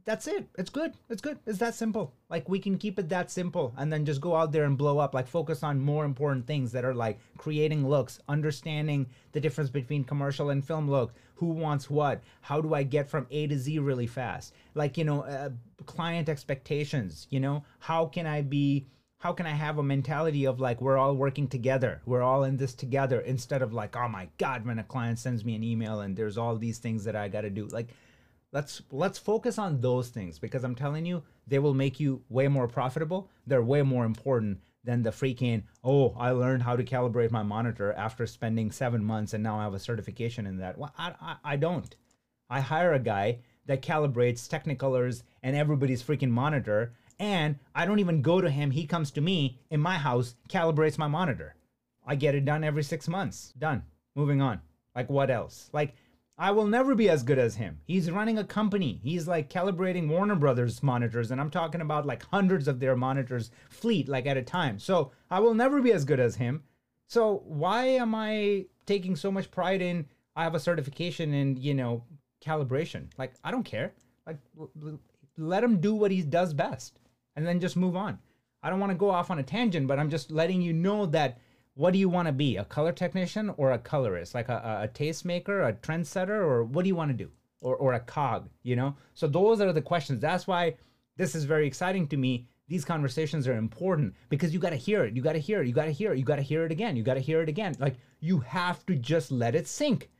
that's 0.04 0.26
it. 0.26 0.46
It's 0.58 0.70
good. 0.70 0.92
It's 1.08 1.22
good. 1.22 1.38
It's 1.46 1.58
that 1.58 1.74
simple. 1.74 2.12
Like 2.28 2.48
we 2.48 2.58
can 2.58 2.76
keep 2.76 2.98
it 2.98 3.08
that 3.08 3.30
simple 3.30 3.72
and 3.78 3.92
then 3.92 4.04
just 4.04 4.20
go 4.20 4.36
out 4.36 4.52
there 4.52 4.64
and 4.64 4.76
blow 4.76 4.98
up. 4.98 5.14
Like 5.14 5.26
focus 5.26 5.62
on 5.62 5.80
more 5.80 6.04
important 6.04 6.46
things 6.46 6.72
that 6.72 6.84
are 6.84 6.94
like 6.94 7.18
creating 7.38 7.88
looks, 7.88 8.20
understanding 8.28 9.06
the 9.32 9.40
difference 9.40 9.70
between 9.70 10.04
commercial 10.04 10.50
and 10.50 10.64
film 10.64 10.90
look, 10.90 11.14
who 11.36 11.46
wants 11.46 11.88
what, 11.88 12.22
how 12.42 12.60
do 12.60 12.74
I 12.74 12.82
get 12.82 13.08
from 13.08 13.26
A 13.30 13.46
to 13.46 13.58
Z 13.58 13.78
really 13.78 14.06
fast? 14.06 14.54
Like, 14.74 14.98
you 14.98 15.04
know, 15.04 15.22
uh, 15.22 15.50
client 15.86 16.28
expectations, 16.28 17.26
you 17.30 17.40
know, 17.40 17.64
how 17.78 18.06
can 18.06 18.26
I 18.26 18.42
be 18.42 18.86
how 19.18 19.32
can 19.32 19.46
I 19.46 19.52
have 19.52 19.78
a 19.78 19.82
mentality 19.82 20.44
of 20.44 20.60
like 20.60 20.82
we're 20.82 20.98
all 20.98 21.14
working 21.16 21.48
together, 21.48 22.02
we're 22.04 22.20
all 22.20 22.44
in 22.44 22.58
this 22.58 22.74
together 22.74 23.20
instead 23.20 23.62
of 23.62 23.72
like, 23.72 23.96
oh 23.96 24.06
my 24.06 24.28
god, 24.36 24.66
when 24.66 24.78
a 24.78 24.84
client 24.84 25.18
sends 25.18 25.46
me 25.46 25.54
an 25.54 25.64
email 25.64 26.00
and 26.00 26.14
there's 26.14 26.36
all 26.36 26.58
these 26.58 26.76
things 26.76 27.04
that 27.04 27.16
I 27.16 27.28
got 27.28 27.40
to 27.40 27.48
do. 27.48 27.66
Like 27.68 27.88
let's 28.54 28.82
let's 28.90 29.18
focus 29.18 29.58
on 29.58 29.80
those 29.80 30.08
things 30.08 30.38
because 30.38 30.64
i'm 30.64 30.76
telling 30.76 31.04
you 31.04 31.22
they 31.46 31.58
will 31.58 31.74
make 31.74 32.00
you 32.00 32.22
way 32.30 32.48
more 32.48 32.66
profitable. 32.66 33.28
They're 33.46 33.62
way 33.62 33.82
more 33.82 34.06
important 34.06 34.60
than 34.82 35.02
the 35.02 35.10
freaking 35.10 35.64
oh 35.82 36.14
i 36.18 36.30
learned 36.30 36.62
how 36.62 36.76
to 36.76 36.84
calibrate 36.84 37.30
my 37.30 37.42
monitor 37.42 37.92
after 37.92 38.26
spending 38.26 38.70
seven 38.70 39.04
months 39.04 39.34
and 39.34 39.42
now 39.42 39.58
i 39.58 39.64
have 39.64 39.74
a 39.74 39.78
certification 39.78 40.46
in 40.46 40.58
that. 40.58 40.78
Well 40.78 40.94
i, 40.96 41.12
I, 41.20 41.36
I 41.44 41.56
don't. 41.56 41.94
I 42.48 42.60
hire 42.60 42.92
a 42.92 42.98
guy 42.98 43.40
that 43.66 43.82
calibrates 43.82 44.48
technicolors 44.48 45.22
and 45.42 45.56
everybody's 45.56 46.02
freaking 46.02 46.30
monitor 46.30 46.94
and 47.18 47.58
i 47.74 47.84
don't 47.84 47.98
even 47.98 48.22
go 48.22 48.40
to 48.40 48.50
him. 48.50 48.70
He 48.70 48.86
comes 48.86 49.10
to 49.12 49.20
me 49.20 49.58
in 49.70 49.80
my 49.80 49.98
house 49.98 50.36
calibrates 50.48 50.96
my 50.96 51.08
monitor. 51.08 51.56
I 52.06 52.14
get 52.14 52.34
it 52.34 52.44
done 52.44 52.62
every 52.62 52.84
six 52.84 53.08
months. 53.08 53.52
Done. 53.58 53.82
Moving 54.14 54.40
on. 54.40 54.60
Like 54.94 55.10
what 55.10 55.30
else? 55.30 55.70
Like 55.72 55.94
I 56.36 56.50
will 56.50 56.66
never 56.66 56.94
be 56.94 57.08
as 57.08 57.22
good 57.22 57.38
as 57.38 57.56
him. 57.56 57.80
He's 57.84 58.10
running 58.10 58.38
a 58.38 58.44
company. 58.44 59.00
He's 59.02 59.28
like 59.28 59.48
calibrating 59.48 60.08
Warner 60.08 60.34
Brothers 60.34 60.82
monitors, 60.82 61.30
and 61.30 61.40
I'm 61.40 61.50
talking 61.50 61.80
about 61.80 62.06
like 62.06 62.24
hundreds 62.26 62.66
of 62.66 62.80
their 62.80 62.96
monitors 62.96 63.50
fleet, 63.70 64.08
like 64.08 64.26
at 64.26 64.36
a 64.36 64.42
time. 64.42 64.78
So 64.78 65.12
I 65.30 65.38
will 65.38 65.54
never 65.54 65.80
be 65.80 65.92
as 65.92 66.04
good 66.04 66.18
as 66.18 66.36
him. 66.36 66.64
So 67.08 67.42
why 67.46 67.84
am 67.86 68.14
I 68.14 68.66
taking 68.86 69.14
so 69.14 69.30
much 69.30 69.50
pride 69.50 69.80
in 69.80 70.06
I 70.34 70.42
have 70.42 70.56
a 70.56 70.60
certification 70.60 71.32
in, 71.32 71.56
you 71.56 71.74
know, 71.74 72.02
calibration? 72.44 73.10
Like, 73.16 73.34
I 73.44 73.52
don't 73.52 73.62
care. 73.62 73.92
Like, 74.26 74.38
let 75.36 75.62
him 75.62 75.80
do 75.80 75.94
what 75.94 76.10
he 76.10 76.22
does 76.22 76.52
best 76.52 76.98
and 77.36 77.46
then 77.46 77.60
just 77.60 77.76
move 77.76 77.94
on. 77.94 78.18
I 78.62 78.70
don't 78.70 78.80
want 78.80 78.90
to 78.90 78.98
go 78.98 79.10
off 79.10 79.30
on 79.30 79.38
a 79.38 79.42
tangent, 79.44 79.86
but 79.86 79.98
I'm 79.98 80.10
just 80.10 80.30
letting 80.30 80.62
you 80.62 80.72
know 80.72 81.06
that 81.06 81.38
what 81.74 81.92
do 81.92 81.98
you 81.98 82.08
want 82.08 82.26
to 82.26 82.32
be? 82.32 82.56
A 82.56 82.64
color 82.64 82.92
technician 82.92 83.50
or 83.56 83.72
a 83.72 83.78
colorist? 83.78 84.34
Like 84.34 84.48
a, 84.48 84.82
a 84.84 84.88
tastemaker, 84.88 85.68
a 85.68 85.72
trendsetter, 85.72 86.28
or 86.30 86.64
what 86.64 86.82
do 86.82 86.88
you 86.88 86.96
want 86.96 87.10
to 87.10 87.16
do? 87.16 87.30
Or, 87.60 87.76
or 87.76 87.94
a 87.94 88.00
cog, 88.00 88.48
you 88.62 88.76
know? 88.76 88.94
So 89.14 89.26
those 89.26 89.60
are 89.60 89.72
the 89.72 89.82
questions. 89.82 90.20
That's 90.20 90.46
why 90.46 90.76
this 91.16 91.34
is 91.34 91.44
very 91.44 91.66
exciting 91.66 92.06
to 92.08 92.16
me. 92.16 92.46
These 92.68 92.84
conversations 92.84 93.46
are 93.48 93.56
important 93.56 94.14
because 94.28 94.52
you 94.54 94.60
got 94.60 94.70
to 94.70 94.76
hear 94.76 95.04
it. 95.04 95.14
You 95.14 95.22
got 95.22 95.32
to 95.32 95.38
hear 95.38 95.62
it. 95.62 95.66
You 95.66 95.74
got 95.74 95.84
to 95.86 95.92
hear 95.92 96.12
it. 96.12 96.18
You 96.18 96.24
got 96.24 96.36
to 96.36 96.42
hear 96.42 96.64
it 96.64 96.72
again. 96.72 96.96
You 96.96 97.02
got 97.02 97.14
to 97.14 97.20
hear 97.20 97.42
it 97.42 97.48
again. 97.48 97.74
Like 97.78 97.96
you 98.20 98.38
have 98.40 98.84
to 98.86 98.94
just 98.96 99.30
let 99.30 99.54
it 99.54 99.66
sink 99.66 100.10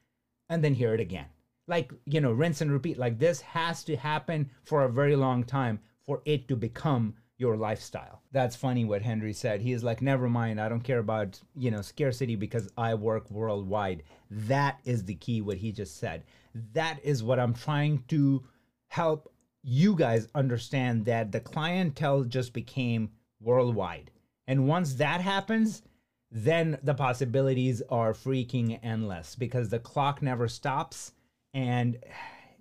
and 0.49 0.63
then 0.63 0.75
hear 0.75 0.95
it 0.95 1.01
again. 1.01 1.27
Like, 1.67 1.93
you 2.05 2.21
know, 2.21 2.33
rinse 2.33 2.61
and 2.61 2.71
repeat. 2.71 2.99
Like 2.99 3.19
this 3.19 3.41
has 3.41 3.85
to 3.85 3.97
happen 3.97 4.51
for 4.63 4.85
a 4.85 4.93
very 4.93 5.17
long 5.17 5.45
time 5.45 5.81
for 6.05 6.21
it 6.27 6.49
to 6.49 6.57
become 6.57 7.15
your 7.37 7.57
lifestyle. 7.57 8.23
That's 8.33 8.57
funny 8.57 8.85
what 8.85 9.03
Henry 9.03 9.33
said. 9.33 9.61
He 9.61 9.73
is 9.73 9.83
like, 9.83 10.01
never 10.01 10.29
mind, 10.29 10.61
I 10.61 10.69
don't 10.69 10.85
care 10.85 11.01
about, 11.01 11.41
you 11.57 11.71
know, 11.71 11.83
scarcity 11.83 12.37
because 12.37 12.69
I 12.77 12.95
work 12.95 13.31
worldwide. 13.31 14.05
That 14.31 14.81
is 14.85 15.05
the 15.05 15.17
key, 15.17 15.41
what 15.41 15.57
he 15.57 15.73
just 15.73 15.99
said. 15.99 16.25
That 16.73 17.01
is 17.03 17.23
what 17.23 17.41
I'm 17.41 17.55
trying 17.55 18.05
to 18.09 18.45
help 18.89 19.33
you 19.63 19.97
guys 19.97 20.29
understand 20.35 21.07
that 21.07 21.33
the 21.33 21.41
clientele 21.41 22.25
just 22.25 22.53
became 22.53 23.11
worldwide. 23.41 24.11
And 24.47 24.69
once 24.69 24.95
that 24.95 25.21
happens, 25.21 25.83
then 26.31 26.79
the 26.83 26.95
possibilities 26.95 27.83
are 27.91 28.13
freaking 28.13 28.79
endless 28.83 29.35
because 29.35 29.69
the 29.69 29.79
clock 29.79 30.21
never 30.21 30.49
stops 30.49 31.13
and 31.53 31.99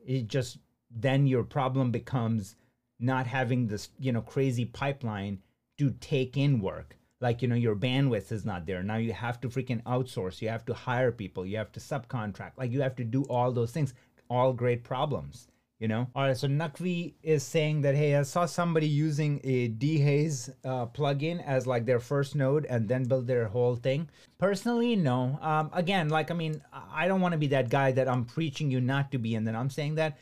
it 0.06 0.28
just 0.28 0.58
then 0.90 1.26
your 1.26 1.44
problem 1.44 1.92
becomes 1.92 2.56
not 3.04 3.28
having 3.28 3.68
this 3.68 3.90
you 4.00 4.12
know 4.12 4.22
crazy 4.22 4.66
pipeline 4.66 5.40
to 5.78 5.92
take 6.00 6.38
in 6.38 6.60
work. 6.60 6.98
Like 7.22 7.42
you 7.42 7.48
know 7.48 7.56
your 7.56 7.76
bandwidth 7.76 8.32
is 8.32 8.46
not 8.46 8.66
there. 8.66 8.84
Now 8.84 8.98
you 8.98 9.14
have 9.14 9.40
to 9.42 9.50
freaking 9.50 9.84
outsource. 9.84 10.42
You 10.42 10.50
have 10.50 10.66
to 10.66 10.74
hire 10.74 11.12
people. 11.12 11.46
You 11.46 11.58
have 11.58 11.72
to 11.74 11.80
subcontract. 11.80 12.54
Like 12.58 12.72
you 12.72 12.82
have 12.82 12.96
to 12.98 13.04
do 13.04 13.24
all 13.24 13.52
those 13.52 13.72
things. 13.72 13.94
All 14.30 14.54
great 14.54 14.84
problems 14.84 15.48
you 15.84 15.90
know? 15.90 16.08
All 16.16 16.24
right 16.24 16.38
so 16.38 16.48
nakvi 16.48 17.16
is 17.22 17.44
saying 17.44 17.82
that 17.82 17.94
hey 17.94 18.16
i 18.16 18.22
saw 18.24 18.46
somebody 18.46 18.88
using 18.88 19.42
a 19.44 19.68
dehaze 19.68 20.50
uh, 20.64 20.86
plugin 20.86 21.46
as 21.46 21.68
like 21.68 21.86
their 21.86 22.00
first 22.00 22.36
node 22.36 22.66
and 22.68 22.88
then 22.88 23.04
build 23.04 23.28
their 23.28 23.48
whole 23.50 23.76
thing. 23.76 24.10
Personally 24.38 24.96
no. 24.96 25.38
Um, 25.42 25.70
again 25.74 26.08
like 26.08 26.32
i 26.32 26.34
mean 26.34 26.62
i 26.72 27.10
don't 27.10 27.20
want 27.20 27.34
to 27.34 27.38
be 27.38 27.48
that 27.48 27.70
guy 27.70 27.92
that 27.92 28.08
i'm 28.08 28.24
preaching 28.24 28.72
you 28.72 28.80
not 28.80 29.12
to 29.12 29.18
be. 29.18 29.36
And 29.36 29.46
then 29.46 29.58
i'm 29.58 29.70
saying 29.70 29.96
that 29.96 30.18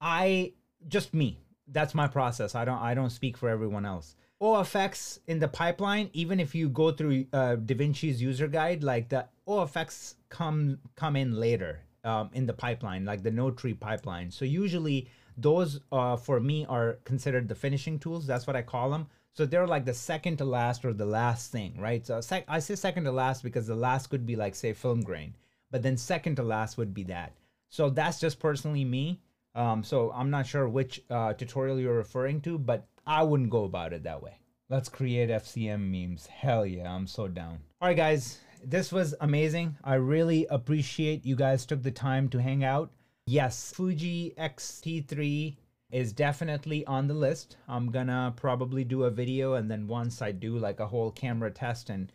i 0.00 0.52
just 0.88 1.14
me 1.14 1.38
that's 1.68 1.94
my 1.94 2.06
process. 2.06 2.54
I 2.54 2.64
don't 2.64 2.80
I 2.80 2.94
don't 2.94 3.10
speak 3.10 3.36
for 3.36 3.48
everyone 3.48 3.84
else. 3.86 4.16
OFX 4.42 5.20
in 5.26 5.38
the 5.38 5.48
pipeline, 5.48 6.10
even 6.12 6.40
if 6.40 6.54
you 6.54 6.68
go 6.68 6.90
through 6.90 7.26
uh, 7.32 7.56
DaVinci's 7.56 8.20
user 8.20 8.48
guide, 8.48 8.82
like 8.82 9.08
the 9.08 9.26
OFX 9.48 10.14
come 10.28 10.78
come 10.96 11.16
in 11.16 11.38
later 11.38 11.80
um, 12.04 12.30
in 12.32 12.46
the 12.46 12.52
pipeline, 12.52 13.04
like 13.04 13.22
the 13.22 13.30
node 13.30 13.56
tree 13.56 13.74
pipeline. 13.74 14.30
So 14.30 14.44
usually 14.44 15.08
those 15.36 15.80
uh, 15.90 16.16
for 16.16 16.40
me 16.40 16.66
are 16.68 16.98
considered 17.04 17.48
the 17.48 17.54
finishing 17.54 17.98
tools. 17.98 18.26
That's 18.26 18.46
what 18.46 18.56
I 18.56 18.62
call 18.62 18.90
them. 18.90 19.06
So 19.32 19.44
they're 19.44 19.66
like 19.66 19.84
the 19.84 19.94
second 19.94 20.36
to 20.38 20.44
last 20.44 20.84
or 20.84 20.92
the 20.92 21.06
last 21.06 21.50
thing, 21.50 21.76
right? 21.80 22.06
So 22.06 22.20
sec- 22.20 22.44
I 22.46 22.60
say 22.60 22.76
second 22.76 23.04
to 23.04 23.12
last 23.12 23.42
because 23.42 23.66
the 23.66 23.74
last 23.74 24.08
could 24.08 24.26
be 24.26 24.36
like 24.36 24.54
say 24.54 24.72
film 24.72 25.02
grain, 25.02 25.34
but 25.70 25.82
then 25.82 25.96
second 25.96 26.36
to 26.36 26.42
last 26.42 26.78
would 26.78 26.94
be 26.94 27.04
that. 27.04 27.32
So 27.68 27.90
that's 27.90 28.20
just 28.20 28.38
personally 28.38 28.84
me. 28.84 29.20
Um, 29.54 29.84
so 29.84 30.10
I'm 30.12 30.30
not 30.30 30.46
sure 30.46 30.68
which 30.68 31.02
uh, 31.10 31.32
tutorial 31.34 31.78
you're 31.78 31.96
referring 31.96 32.40
to, 32.42 32.58
but 32.58 32.86
I 33.06 33.22
wouldn't 33.22 33.50
go 33.50 33.64
about 33.64 33.92
it 33.92 34.02
that 34.04 34.22
way. 34.22 34.38
Let's 34.68 34.88
create 34.88 35.28
FCM 35.30 35.90
memes. 35.90 36.26
Hell 36.26 36.66
yeah, 36.66 36.92
I'm 36.92 37.06
so 37.06 37.28
down. 37.28 37.58
All 37.80 37.88
right, 37.88 37.96
guys, 37.96 38.38
this 38.64 38.90
was 38.90 39.14
amazing. 39.20 39.76
I 39.84 39.94
really 39.94 40.46
appreciate 40.50 41.24
you 41.24 41.36
guys 41.36 41.66
took 41.66 41.82
the 41.82 41.90
time 41.90 42.28
to 42.30 42.38
hang 42.42 42.64
out. 42.64 42.90
Yes, 43.26 43.72
Fuji 43.72 44.34
X-T3 44.36 45.56
is 45.90 46.12
definitely 46.12 46.84
on 46.86 47.06
the 47.06 47.14
list. 47.14 47.56
I'm 47.68 47.90
gonna 47.90 48.32
probably 48.36 48.84
do 48.84 49.04
a 49.04 49.10
video, 49.10 49.54
and 49.54 49.70
then 49.70 49.86
once 49.86 50.20
I 50.22 50.32
do 50.32 50.58
like 50.58 50.80
a 50.80 50.86
whole 50.86 51.10
camera 51.10 51.50
test 51.50 51.90
and 51.90 52.10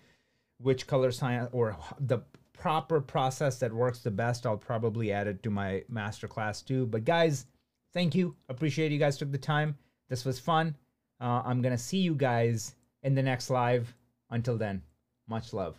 which 0.60 0.88
color 0.88 1.12
science 1.12 1.50
or 1.54 1.78
the 2.00 2.20
proper 2.60 3.00
process 3.00 3.58
that 3.60 3.74
works 3.74 4.00
the 4.00 4.12
best, 4.12 4.46
I'll 4.46 4.58
probably 4.58 5.12
add 5.12 5.28
it 5.28 5.42
to 5.44 5.50
my 5.50 5.84
masterclass 5.92 6.64
too. 6.64 6.86
But 6.86 7.06
guys, 7.06 7.46
thank 7.94 8.14
you. 8.14 8.36
Appreciate 8.50 8.92
you 8.92 9.00
guys 9.00 9.18
took 9.18 9.32
the 9.32 9.38
time. 9.38 9.78
This 10.10 10.26
was 10.26 10.40
fun. 10.40 10.76
Uh, 11.22 11.42
I'm 11.46 11.62
going 11.62 11.76
to 11.76 11.82
see 11.82 12.00
you 12.00 12.14
guys 12.14 12.76
in 13.04 13.16
the 13.16 13.24
next 13.24 13.50
live. 13.50 13.96
Until 14.30 14.58
then, 14.58 14.84
much 15.28 15.54
love. 15.54 15.76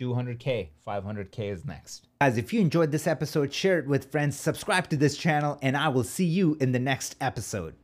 200K, 0.00 0.68
500K 0.86 1.52
is 1.52 1.66
next. 1.66 2.08
Guys, 2.22 2.38
if 2.38 2.52
you 2.52 2.60
enjoyed 2.60 2.90
this 2.90 3.06
episode, 3.06 3.52
share 3.52 3.78
it 3.78 3.86
with 3.86 4.10
friends, 4.10 4.38
subscribe 4.38 4.88
to 4.88 4.96
this 4.96 5.18
channel, 5.18 5.58
and 5.60 5.76
I 5.76 5.88
will 5.88 6.04
see 6.04 6.24
you 6.24 6.56
in 6.60 6.72
the 6.72 6.78
next 6.78 7.16
episode. 7.20 7.74